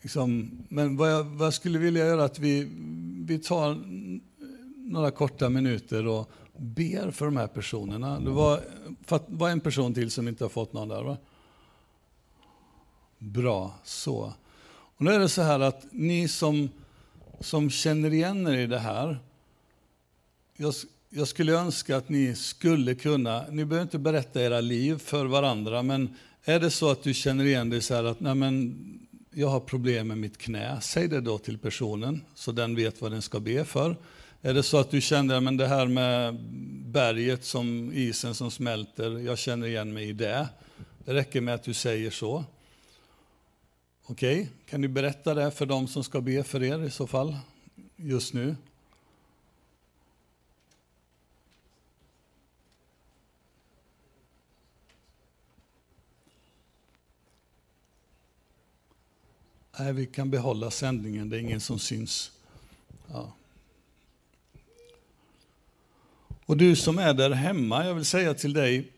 Liksom, 0.01 0.51
men 0.69 0.97
vad 0.97 1.11
jag, 1.11 1.23
vad 1.23 1.45
jag, 1.45 1.53
skulle 1.53 1.79
vilja 1.79 2.05
göra 2.05 2.21
är 2.21 2.25
att 2.25 2.39
vi, 2.39 2.69
vi 3.25 3.39
tar 3.39 3.83
några 4.75 5.11
korta 5.11 5.49
minuter 5.49 6.07
och 6.07 6.29
ber 6.57 7.11
för 7.11 7.25
de 7.25 7.37
här 7.37 7.47
personerna. 7.47 8.19
Det 8.19 8.29
var, 8.29 8.61
var 9.27 9.49
en 9.49 9.59
person 9.59 9.93
till 9.93 10.11
som 10.11 10.27
inte 10.27 10.43
har 10.43 10.49
fått 10.49 10.73
någon 10.73 10.87
där 10.87 11.03
va? 11.03 11.17
Bra, 13.19 13.79
så. 13.83 14.33
Och 14.71 15.01
nu 15.05 15.11
är 15.11 15.19
det 15.19 15.29
så 15.29 15.41
här 15.41 15.59
att 15.59 15.85
ni 15.91 16.27
som, 16.27 16.69
som 17.39 17.69
känner 17.69 18.13
igen 18.13 18.47
er 18.47 18.57
i 18.57 18.67
det 18.67 18.79
här, 18.79 19.19
jag, 20.57 20.73
jag 21.09 21.27
skulle 21.27 21.53
önska 21.53 21.97
att 21.97 22.09
ni 22.09 22.35
skulle 22.35 22.95
kunna, 22.95 23.45
ni 23.49 23.65
behöver 23.65 23.83
inte 23.83 23.99
berätta 23.99 24.41
era 24.41 24.61
liv 24.61 24.97
för 24.97 25.25
varandra, 25.25 25.83
men 25.83 26.15
är 26.43 26.59
det 26.59 26.69
så 26.69 26.89
att 26.89 27.03
du 27.03 27.13
känner 27.13 27.45
igen 27.45 27.69
dig 27.69 27.81
så 27.81 27.95
här 27.95 28.03
att 28.03 28.19
nej 28.19 28.35
men, 28.35 28.75
jag 29.31 29.47
har 29.47 29.59
problem 29.59 30.07
med 30.07 30.17
mitt 30.17 30.37
knä, 30.37 30.77
säg 30.81 31.07
det 31.07 31.21
då 31.21 31.37
till 31.37 31.57
personen 31.57 32.21
så 32.35 32.51
den 32.51 32.75
vet 32.75 33.01
vad 33.01 33.11
den 33.11 33.21
ska 33.21 33.39
be 33.39 33.65
för. 33.65 33.95
Är 34.41 34.53
det 34.53 34.63
så 34.63 34.77
att 34.77 34.91
du 34.91 35.01
känner 35.01 35.39
men 35.39 35.57
det 35.57 35.67
här 35.67 35.87
med 35.87 36.35
berget, 36.85 37.45
som 37.45 37.91
isen 37.93 38.35
som 38.35 38.51
smälter, 38.51 39.19
jag 39.19 39.37
känner 39.37 39.67
igen 39.67 39.93
mig 39.93 40.09
i 40.09 40.13
det. 40.13 40.47
Det 41.05 41.13
räcker 41.13 41.41
med 41.41 41.53
att 41.53 41.63
du 41.63 41.73
säger 41.73 42.11
så. 42.11 42.45
Okej, 44.11 44.41
okay. 44.41 44.53
kan 44.65 44.81
du 44.81 44.87
berätta 44.87 45.33
det 45.33 45.51
för 45.51 45.65
dem 45.65 45.87
som 45.87 46.03
ska 46.03 46.21
be 46.21 46.43
för 46.43 46.63
er 46.63 46.83
i 46.83 46.91
så 46.91 47.07
fall, 47.07 47.37
just 47.95 48.33
nu? 48.33 48.55
Nej, 59.79 59.93
vi 59.93 60.05
kan 60.05 60.29
behålla 60.29 60.71
sändningen, 60.71 61.29
det 61.29 61.37
är 61.37 61.41
ingen 61.41 61.61
som 61.61 61.79
syns. 61.79 62.31
Ja. 63.07 63.33
Och 66.45 66.57
du 66.57 66.75
som 66.75 66.99
är 66.99 67.13
där 67.13 67.31
hemma, 67.31 67.85
jag 67.85 67.93
vill 67.93 68.05
säga 68.05 68.33
till 68.33 68.53
dig 68.53 68.91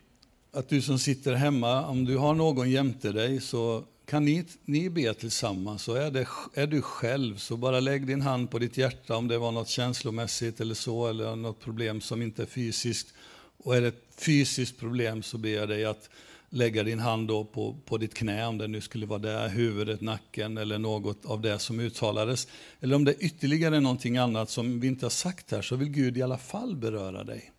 att 0.52 0.70
du 0.70 0.82
som 0.82 1.00
sitter 1.00 1.34
hemma, 1.34 1.86
om 1.86 2.06
du 2.06 2.18
har 2.18 2.34
någon 2.34 2.72
jämte 2.72 3.12
dig 3.12 3.42
så 3.42 3.84
kan 4.12 4.26
ni, 4.26 4.46
ni 4.66 4.90
be 4.90 5.14
tillsammans. 5.14 5.84
Så 5.84 5.94
är, 5.94 6.12
det, 6.12 6.28
är 6.54 6.68
du 6.68 6.82
själv, 6.82 7.38
så 7.38 7.58
bara 7.58 7.80
lägg 7.80 8.08
din 8.08 8.22
hand 8.22 8.52
på 8.52 8.60
ditt 8.60 8.78
hjärta 8.78 9.16
om 9.16 9.28
det 9.28 9.38
var 9.38 9.52
något 9.52 9.68
känslomässigt 9.68 10.62
eller 10.62 10.76
så, 10.76 11.08
eller 11.08 11.36
något 11.36 11.60
problem 11.60 12.02
som 12.02 12.22
inte 12.22 12.42
är 12.42 12.46
fysiskt. 12.46 13.14
Och 13.58 13.76
är 13.76 13.82
det 13.82 13.88
ett 13.88 14.04
fysiskt 14.18 14.80
problem 14.80 15.24
så 15.24 15.38
ber 15.38 15.50
jag 15.50 15.70
dig 15.70 15.86
att 15.86 16.10
lägga 16.50 16.84
din 16.84 17.00
hand 17.00 17.28
då 17.28 17.44
på, 17.44 17.78
på 17.86 17.98
ditt 17.98 18.14
knä, 18.14 18.48
om 18.48 18.58
det 18.58 18.68
nu 18.68 18.82
skulle 18.82 19.06
vara 19.06 19.20
där, 19.20 19.50
huvudet, 19.50 20.02
nacken 20.02 20.58
eller 20.58 20.78
något 20.78 21.26
av 21.26 21.42
det 21.42 21.60
som 21.60 21.80
uttalades. 21.80 22.48
Eller 22.80 22.96
om 22.96 23.06
det 23.06 23.12
är 23.12 23.26
ytterligare 23.26 23.80
någonting 23.80 24.18
annat 24.18 24.50
som 24.50 24.80
vi 24.80 24.88
inte 24.88 25.06
har 25.06 25.10
sagt 25.10 25.52
här, 25.52 25.62
så 25.62 25.76
vill 25.76 25.90
Gud 25.90 26.18
i 26.18 26.22
alla 26.22 26.38
fall 26.38 26.76
beröra 26.76 27.24
dig. 27.24 27.52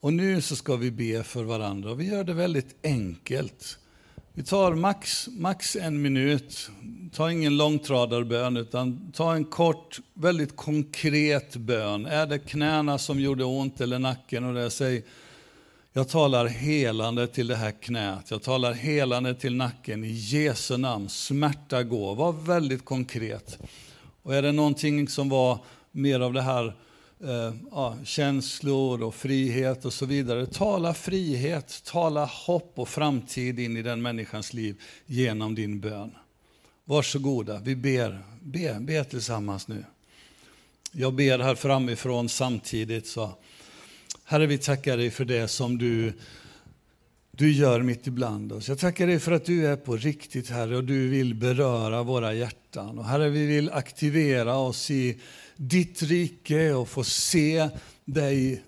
Och 0.00 0.12
nu 0.12 0.42
så 0.42 0.56
ska 0.56 0.76
vi 0.76 0.90
be 0.90 1.22
för 1.22 1.44
varandra 1.44 1.90
och 1.90 2.00
vi 2.00 2.06
gör 2.06 2.24
det 2.24 2.34
väldigt 2.34 2.76
enkelt. 2.82 3.78
Vi 4.32 4.42
tar 4.42 4.74
max, 4.74 5.28
max 5.32 5.76
en 5.76 6.02
minut, 6.02 6.70
ta 7.12 7.30
ingen 7.30 7.56
långtradarbön 7.56 8.56
utan 8.56 9.12
ta 9.12 9.34
en 9.34 9.44
kort, 9.44 9.98
väldigt 10.14 10.56
konkret 10.56 11.56
bön. 11.56 12.06
Är 12.06 12.26
det 12.26 12.38
knäna 12.38 12.98
som 12.98 13.20
gjorde 13.20 13.44
ont 13.44 13.80
eller 13.80 13.98
nacken 13.98 14.44
och 14.44 14.54
det, 14.54 14.70
säg 14.70 15.04
jag 15.92 16.08
talar 16.08 16.46
helande 16.46 17.26
till 17.26 17.46
det 17.46 17.56
här 17.56 17.70
knät, 17.70 18.30
jag 18.30 18.42
talar 18.42 18.72
helande 18.72 19.34
till 19.34 19.56
nacken 19.56 20.04
i 20.04 20.10
Jesu 20.10 20.76
namn. 20.76 21.08
Smärta 21.08 21.82
gå. 21.82 22.14
Var 22.14 22.32
väldigt 22.32 22.84
konkret. 22.84 23.58
Och 24.22 24.34
är 24.34 24.42
det 24.42 24.52
någonting 24.52 25.08
som 25.08 25.28
var 25.28 25.58
mer 25.92 26.20
av 26.20 26.32
det 26.32 26.42
här 26.42 26.76
eh, 27.20 27.54
ja, 27.70 27.96
känslor 28.04 29.02
och 29.02 29.14
frihet 29.14 29.84
och 29.84 29.92
så 29.92 30.06
vidare. 30.06 30.46
Tala 30.46 30.94
frihet, 30.94 31.82
tala 31.84 32.24
hopp 32.24 32.72
och 32.74 32.88
framtid 32.88 33.58
in 33.58 33.76
i 33.76 33.82
den 33.82 34.02
människans 34.02 34.52
liv 34.52 34.80
genom 35.06 35.54
din 35.54 35.80
bön. 35.80 36.10
Varsågoda, 36.84 37.60
vi 37.64 37.76
ber, 37.76 38.22
be, 38.40 38.76
be 38.80 39.04
tillsammans 39.04 39.68
nu. 39.68 39.84
Jag 40.92 41.14
ber 41.14 41.38
här 41.38 41.54
framifrån 41.54 42.28
samtidigt 42.28 43.06
så 43.06 43.30
Herre, 44.30 44.46
vi 44.46 44.58
tackar 44.58 44.96
dig 44.96 45.10
för 45.10 45.24
det 45.24 45.48
som 45.48 45.78
du, 45.78 46.12
du 47.30 47.52
gör 47.52 47.82
mitt 47.82 48.06
ibland 48.06 48.52
oss. 48.52 48.68
Jag 48.68 48.78
tackar 48.78 49.06
dig 49.06 49.18
för 49.18 49.32
att 49.32 49.44
du 49.44 49.66
är 49.66 49.76
på 49.76 49.96
riktigt, 49.96 50.50
Herre, 50.50 50.76
och 50.76 50.84
du 50.84 51.08
vill 51.08 51.34
beröra 51.34 52.02
våra 52.02 52.34
hjärtan. 52.34 52.98
Och 52.98 53.04
Herre, 53.04 53.28
vi 53.28 53.46
vill 53.46 53.70
aktivera 53.70 54.56
oss 54.56 54.90
i 54.90 55.20
ditt 55.58 56.02
rike 56.02 56.72
och 56.72 56.88
få 56.88 57.04
se 57.04 57.68
dig 58.04 58.62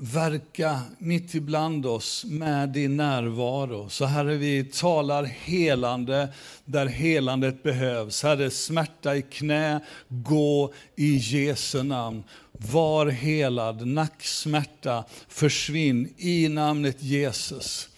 verka 0.00 0.80
mitt 0.98 1.34
ibland 1.34 1.86
oss 1.86 2.24
med 2.24 2.68
din 2.68 2.96
närvaro. 2.96 3.88
Så 3.88 4.04
Herre, 4.04 4.36
vi 4.36 4.64
talar 4.64 5.24
helande 5.24 6.28
där 6.64 6.86
helandet 6.86 7.62
behövs. 7.62 8.22
Herre, 8.22 8.50
smärta 8.50 9.16
i 9.16 9.22
knä, 9.22 9.80
gå 10.08 10.72
i 10.96 11.16
Jesu 11.16 11.82
namn. 11.82 12.24
Var 12.52 13.06
helad, 13.06 13.86
nacksmärta, 13.86 15.04
försvinn 15.28 16.14
i 16.16 16.48
namnet 16.48 17.02
Jesus. 17.02 17.88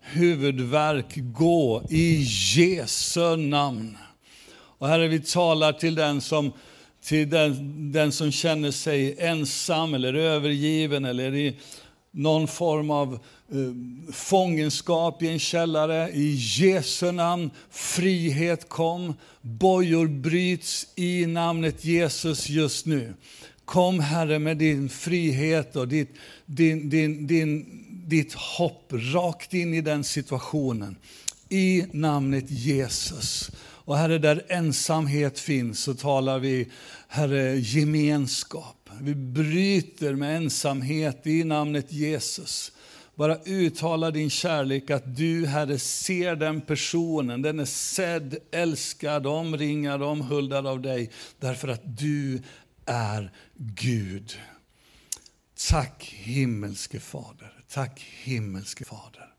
Huvudvärk, 0.00 1.14
gå 1.16 1.82
i 1.90 2.26
Jesu 2.56 3.36
namn. 3.36 3.96
Och 4.78 4.88
Herre, 4.88 5.08
vi 5.08 5.20
talar 5.20 5.72
till 5.72 5.94
den 5.94 6.20
som 6.20 6.52
till 7.06 7.30
den, 7.30 7.92
den 7.92 8.12
som 8.12 8.32
känner 8.32 8.70
sig 8.70 9.16
ensam 9.18 9.94
eller 9.94 10.14
övergiven 10.14 11.04
eller 11.04 11.34
i 11.34 11.56
någon 12.10 12.48
form 12.48 12.90
av 12.90 13.14
eh, 13.14 14.12
fångenskap 14.12 15.22
i 15.22 15.28
en 15.28 15.38
källare. 15.38 16.10
I 16.10 16.34
Jesu 16.38 17.12
namn, 17.12 17.50
frihet 17.70 18.68
kom. 18.68 19.14
Bojor 19.40 20.06
bryts 20.06 20.86
i 20.94 21.26
namnet 21.26 21.84
Jesus 21.84 22.48
just 22.48 22.86
nu. 22.86 23.14
Kom 23.64 24.00
Herre 24.00 24.38
med 24.38 24.56
din 24.56 24.88
frihet 24.88 25.76
och 25.76 25.88
ditt, 25.88 26.14
din, 26.46 26.90
din, 26.90 27.26
din, 27.26 27.66
ditt 28.06 28.32
hopp 28.34 28.92
rakt 28.92 29.54
in 29.54 29.74
i 29.74 29.80
den 29.80 30.04
situationen. 30.04 30.96
I 31.48 31.84
namnet 31.92 32.44
Jesus. 32.48 33.50
Och 33.86 33.96
Herre, 33.96 34.18
där 34.18 34.46
ensamhet 34.48 35.38
finns 35.38 35.80
så 35.80 35.94
talar 35.94 36.38
vi, 36.38 36.68
Herre, 37.08 37.56
gemenskap. 37.56 38.90
Vi 39.00 39.14
bryter 39.14 40.14
med 40.14 40.36
ensamhet 40.36 41.26
i 41.26 41.44
namnet 41.44 41.92
Jesus. 41.92 42.72
Bara 43.14 43.38
uttala 43.44 44.10
din 44.10 44.30
kärlek 44.30 44.90
att 44.90 45.16
du, 45.16 45.46
Herre, 45.46 45.78
ser 45.78 46.36
den 46.36 46.60
personen. 46.60 47.42
Den 47.42 47.60
är 47.60 47.64
sedd, 47.64 48.36
älskad, 48.50 49.26
omringad, 49.26 50.02
omhuldad 50.02 50.66
av 50.66 50.82
dig. 50.82 51.10
Därför 51.38 51.68
att 51.68 51.98
du 51.98 52.42
är 52.86 53.32
Gud. 53.56 54.38
Tack 55.68 56.04
himmelske 56.04 57.00
Fader. 57.00 57.52
Tack 57.68 58.00
himmelske 58.00 58.84
Fader. 58.84 59.34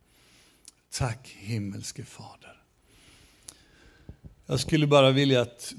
Tack 0.92 1.36
himmelske 1.40 2.06
Fader. 2.06 2.57
Jag 4.50 4.60
skulle 4.60 4.88
bara 4.88 5.12
vilja 5.12 5.42
att 5.42 5.74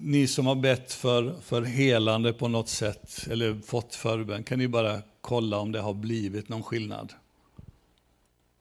ni 0.00 0.26
som 0.26 0.46
har 0.46 0.54
bett 0.54 0.92
för, 0.92 1.34
för 1.42 1.62
helande 1.62 2.32
på 2.32 2.48
något 2.48 2.68
sätt, 2.68 3.26
eller 3.30 3.60
fått 3.66 3.94
förbön, 3.94 4.44
kan 4.44 4.58
ni 4.58 4.68
bara 4.68 5.02
kolla 5.20 5.58
om 5.58 5.72
det 5.72 5.80
har 5.80 5.94
blivit 5.94 6.48
någon 6.48 6.62
skillnad. 6.62 7.12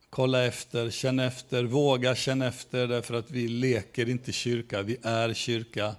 Kolla 0.10 0.46
efter, 0.46 0.90
känn 0.90 1.20
efter, 1.20 1.64
våga 1.64 2.16
känna 2.16 2.48
efter, 2.48 2.88
därför 2.88 3.14
att 3.14 3.32
vi 3.32 3.48
leker 3.48 4.10
inte 4.10 4.32
kyrka, 4.32 4.82
vi 4.82 4.98
är 5.02 5.34
kyrka. 5.34 5.96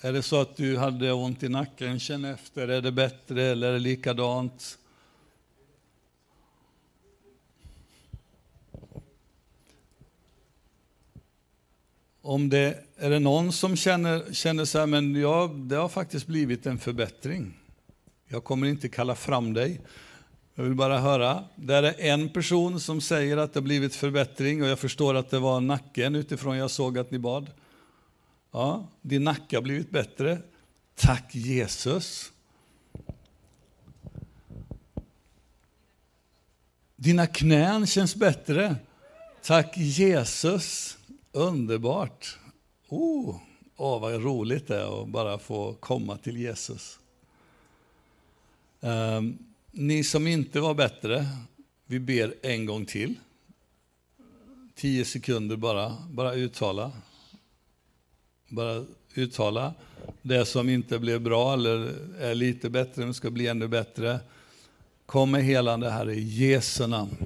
Är 0.00 0.12
det 0.12 0.22
så 0.22 0.40
att 0.40 0.56
du 0.56 0.76
hade 0.76 1.12
ont 1.12 1.42
i 1.42 1.48
nacken, 1.48 2.00
känn 2.00 2.24
efter, 2.24 2.68
är 2.68 2.82
det 2.82 2.92
bättre 2.92 3.42
eller 3.42 3.68
är 3.68 3.72
det 3.72 3.78
likadant? 3.78 4.78
Om 12.26 12.48
det 12.48 12.84
är 12.96 13.10
det 13.10 13.18
någon 13.18 13.52
som 13.52 13.76
känner, 13.76 14.32
känner 14.32 14.64
så 14.64 14.78
här, 14.78 14.86
men 14.86 15.14
ja, 15.14 15.50
det 15.54 15.76
har 15.76 15.88
faktiskt 15.88 16.26
blivit 16.26 16.66
en 16.66 16.78
förbättring. 16.78 17.58
Jag 18.28 18.44
kommer 18.44 18.66
inte 18.66 18.88
kalla 18.88 19.14
fram 19.14 19.54
dig. 19.54 19.80
Jag 20.54 20.64
vill 20.64 20.74
bara 20.74 20.98
höra. 20.98 21.44
Där 21.54 21.82
är 21.82 21.94
en 21.98 22.28
person 22.28 22.80
som 22.80 23.00
säger 23.00 23.36
att 23.36 23.52
det 23.52 23.60
har 23.60 23.64
blivit 23.64 23.94
förbättring 23.94 24.62
och 24.62 24.68
jag 24.68 24.78
förstår 24.78 25.14
att 25.14 25.30
det 25.30 25.38
var 25.38 25.60
nacken 25.60 26.14
utifrån 26.14 26.56
jag 26.56 26.70
såg 26.70 26.98
att 26.98 27.10
ni 27.10 27.18
bad. 27.18 27.50
Ja, 28.52 28.88
din 29.02 29.24
nacke 29.24 29.56
har 29.56 29.62
blivit 29.62 29.90
bättre. 29.90 30.38
Tack 30.94 31.34
Jesus. 31.34 32.32
Dina 36.96 37.26
knän 37.26 37.86
känns 37.86 38.16
bättre. 38.16 38.76
Tack 39.42 39.76
Jesus. 39.76 40.95
Underbart! 41.36 42.38
Oh, 42.88 43.36
oh, 43.76 44.00
vad 44.00 44.22
roligt 44.22 44.66
det 44.66 44.76
är 44.76 45.02
att 45.02 45.08
bara 45.08 45.38
få 45.38 45.74
komma 45.74 46.16
till 46.16 46.36
Jesus. 46.36 46.98
Um, 48.80 49.38
ni 49.70 50.04
som 50.04 50.26
inte 50.26 50.60
var 50.60 50.74
bättre, 50.74 51.26
vi 51.86 52.00
ber 52.00 52.34
en 52.42 52.66
gång 52.66 52.86
till. 52.86 53.14
Tio 54.74 55.04
sekunder 55.04 55.56
bara, 55.56 55.96
bara 56.10 56.34
uttala. 56.34 56.92
Bara 58.48 58.84
uttala 59.14 59.74
det 60.22 60.46
som 60.46 60.68
inte 60.68 60.98
blev 60.98 61.20
bra 61.20 61.52
eller 61.52 61.94
är 62.18 62.34
lite 62.34 62.70
bättre, 62.70 63.04
men 63.04 63.14
ska 63.14 63.30
bli 63.30 63.46
ännu 63.46 63.68
bättre. 63.68 64.20
Kom 65.06 65.30
med 65.30 65.44
helande 65.44 65.90
Herre 65.90 66.14
i 66.14 66.20
Jesu 66.20 66.86
namn. 66.86 67.16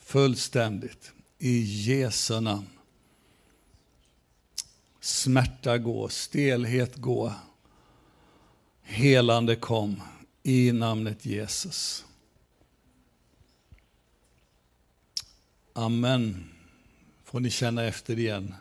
Fullständigt. 0.00 1.12
I 1.38 1.60
Jesu 1.60 2.40
namn. 2.40 2.66
Smärta 5.00 5.78
gå, 5.78 6.08
stelhet 6.08 6.96
gå. 6.96 7.32
Helande 8.82 9.56
kom 9.56 10.02
i 10.42 10.72
namnet 10.72 11.26
Jesus. 11.26 12.04
Amen. 15.72 16.50
Får 17.24 17.40
ni 17.40 17.50
känna 17.50 17.84
efter 17.84 18.18
igen. 18.18 18.54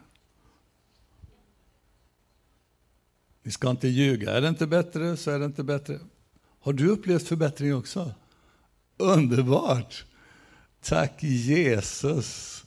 Ni 3.44 3.52
ska 3.52 3.70
inte 3.70 3.88
ljuga. 3.88 4.32
Är 4.32 4.42
det 4.42 4.50
inte 4.50 4.68
bättre 4.68 5.18
så 5.18 5.32
är 5.32 5.40
det 5.40 5.46
inte 5.46 5.64
bättre. 5.64 6.00
Har 6.60 6.74
du 6.74 6.90
upplevt 6.90 7.28
förbättring 7.28 7.76
också? 7.76 8.12
Underbart! 8.98 10.06
Tack 10.82 11.24
Jesus. 11.24 12.60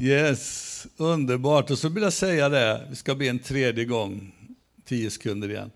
Yes, 0.00 0.86
underbart. 0.96 1.70
Och 1.70 1.78
så 1.78 1.88
vill 1.88 2.02
jag 2.02 2.12
säga 2.12 2.48
det, 2.48 2.86
vi 2.90 2.96
ska 2.96 3.14
be 3.14 3.28
en 3.28 3.38
tredje 3.38 3.84
gång, 3.84 4.34
tio 4.84 5.10
sekunder 5.10 5.50
igen. 5.50 5.70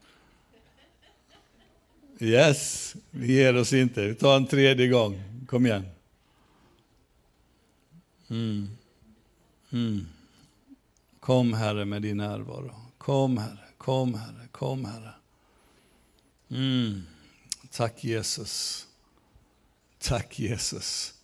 Yes, 2.19 2.95
vi 3.11 3.33
ger 3.33 3.57
oss 3.57 3.73
inte. 3.73 4.07
Vi 4.07 4.15
tar 4.15 4.37
en 4.37 4.47
tredje 4.47 4.89
gång. 4.89 5.23
Kom 5.47 5.67
igen. 5.67 5.87
Mm. 8.31 8.69
Mm. 9.73 10.07
Kom 11.21 11.53
Herre 11.53 11.85
med 11.85 12.03
din 12.03 12.17
närvaro. 12.17 12.75
Kom 12.99 13.39
Herre, 13.39 13.69
kom 13.79 14.15
Herre, 14.15 14.49
kom 14.53 14.85
Herre. 14.85 15.15
Mm. 16.51 17.03
Tack 17.71 18.05
Jesus. 18.05 18.87
Tack 19.99 20.39
Jesus. 20.39 21.15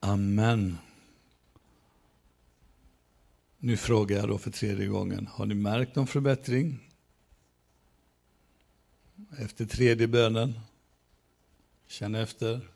Amen. 0.00 0.78
Nu 3.58 3.76
frågar 3.76 4.16
jag 4.16 4.28
då 4.28 4.38
för 4.38 4.50
tredje 4.50 4.86
gången, 4.86 5.26
har 5.26 5.46
ni 5.46 5.54
märkt 5.54 5.96
någon 5.96 6.06
förbättring? 6.06 6.90
Efter 9.38 9.64
tredje 9.66 10.06
bönen. 10.06 10.60
Känn 11.86 12.14
efter. 12.14 12.68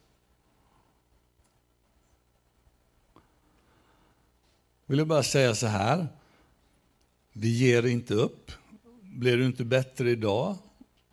Vill 4.86 4.98
jag 4.98 5.08
bara 5.08 5.22
säga 5.22 5.54
så 5.54 5.66
här. 5.66 6.08
Vi 7.32 7.48
ger 7.48 7.86
inte 7.86 8.14
upp. 8.14 8.52
Blir 9.02 9.36
du 9.36 9.46
inte 9.46 9.64
bättre 9.64 10.10
idag 10.10 10.58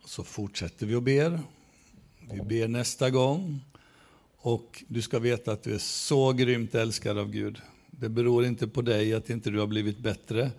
så 0.04 0.24
fortsätter 0.24 0.86
vi 0.86 0.94
och 0.94 1.02
ber. 1.02 1.40
Vi 2.20 2.40
ber 2.40 2.68
nästa 2.68 3.10
gång. 3.10 3.60
Och 4.36 4.84
du 4.88 5.02
ska 5.02 5.18
veta 5.18 5.52
att 5.52 5.62
du 5.62 5.74
är 5.74 5.78
så 5.78 6.32
grymt 6.32 6.74
älskad 6.74 7.18
av 7.18 7.30
Gud. 7.30 7.60
Det 8.00 8.08
beror 8.08 8.44
inte 8.44 8.68
på 8.68 8.82
dig 8.82 9.14
att 9.14 9.30
inte 9.30 9.50
du 9.50 9.58
har 9.58 9.66
blivit 9.66 9.98
bättre. 9.98 10.50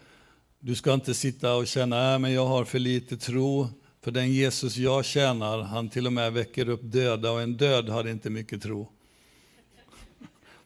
Du 0.59 0.75
ska 0.75 0.93
inte 0.93 1.13
sitta 1.13 1.55
och 1.55 1.67
känna 1.67 2.13
äh, 2.13 2.23
att 2.23 2.31
jag 2.31 2.45
har 2.45 2.65
för 2.65 2.79
lite 2.79 3.17
tro. 3.17 3.67
För 4.01 4.11
den 4.11 4.31
Jesus 4.31 4.77
jag 4.77 5.05
tjänar, 5.05 5.61
han 5.61 5.89
till 5.89 6.07
och 6.07 6.13
med 6.13 6.33
väcker 6.33 6.69
upp 6.69 6.81
döda 6.83 7.31
och 7.31 7.41
en 7.41 7.57
död 7.57 7.89
har 7.89 8.07
inte 8.07 8.29
mycket 8.29 8.61
tro. 8.61 8.89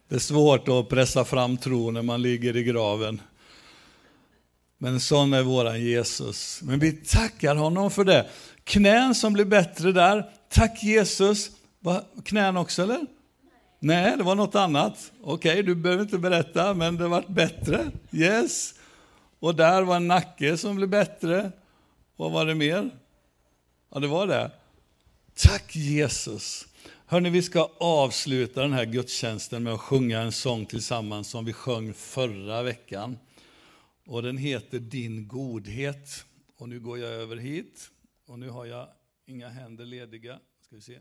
Det 0.08 0.14
är 0.14 0.18
svårt 0.18 0.68
att 0.68 0.88
pressa 0.88 1.24
fram 1.24 1.56
tro 1.56 1.90
när 1.90 2.02
man 2.02 2.22
ligger 2.22 2.56
i 2.56 2.64
graven. 2.64 3.20
Men 4.78 5.00
sån 5.00 5.32
är 5.32 5.42
våran 5.42 5.80
Jesus. 5.80 6.60
Men 6.62 6.78
vi 6.78 6.92
tackar 6.92 7.56
honom 7.56 7.90
för 7.90 8.04
det. 8.04 8.26
Knän 8.64 9.14
som 9.14 9.32
blir 9.32 9.44
bättre 9.44 9.92
där. 9.92 10.30
Tack 10.48 10.82
Jesus. 10.82 11.50
Knän 12.24 12.56
också 12.56 12.82
eller? 12.82 13.06
Nej, 13.84 14.16
det 14.16 14.22
var 14.22 14.34
något 14.34 14.54
annat. 14.54 15.12
Okej, 15.20 15.52
okay, 15.52 15.62
du 15.62 15.74
behöver 15.74 16.02
inte 16.02 16.18
berätta, 16.18 16.74
men 16.74 16.96
det 16.96 17.08
vart 17.08 17.28
bättre. 17.28 17.90
Yes. 18.12 18.74
Och 19.38 19.54
där 19.54 19.82
var 19.82 19.96
en 19.96 20.08
nacke 20.08 20.56
som 20.56 20.76
blev 20.76 20.88
bättre. 20.88 21.52
Vad 22.16 22.32
var 22.32 22.46
det 22.46 22.54
mer? 22.54 22.90
Ja, 23.90 24.00
det 24.00 24.06
var 24.06 24.26
det. 24.26 24.50
Tack 25.34 25.76
Jesus. 25.76 26.66
Hörni, 27.06 27.30
vi 27.30 27.42
ska 27.42 27.70
avsluta 27.80 28.62
den 28.62 28.72
här 28.72 28.84
gudstjänsten 28.84 29.62
med 29.62 29.72
att 29.72 29.80
sjunga 29.80 30.20
en 30.20 30.32
sång 30.32 30.66
tillsammans 30.66 31.28
som 31.28 31.44
vi 31.44 31.52
sjöng 31.52 31.94
förra 31.94 32.62
veckan. 32.62 33.18
Och 34.06 34.22
den 34.22 34.36
heter 34.38 34.78
Din 34.78 35.28
godhet. 35.28 36.24
Och 36.58 36.68
nu 36.68 36.80
går 36.80 36.98
jag 36.98 37.10
över 37.10 37.36
hit 37.36 37.90
och 38.26 38.38
nu 38.38 38.48
har 38.50 38.64
jag 38.64 38.88
inga 39.26 39.48
händer 39.48 39.84
lediga. 39.84 40.38
Ska 40.66 40.76
vi 40.76 40.82
se. 40.82 40.98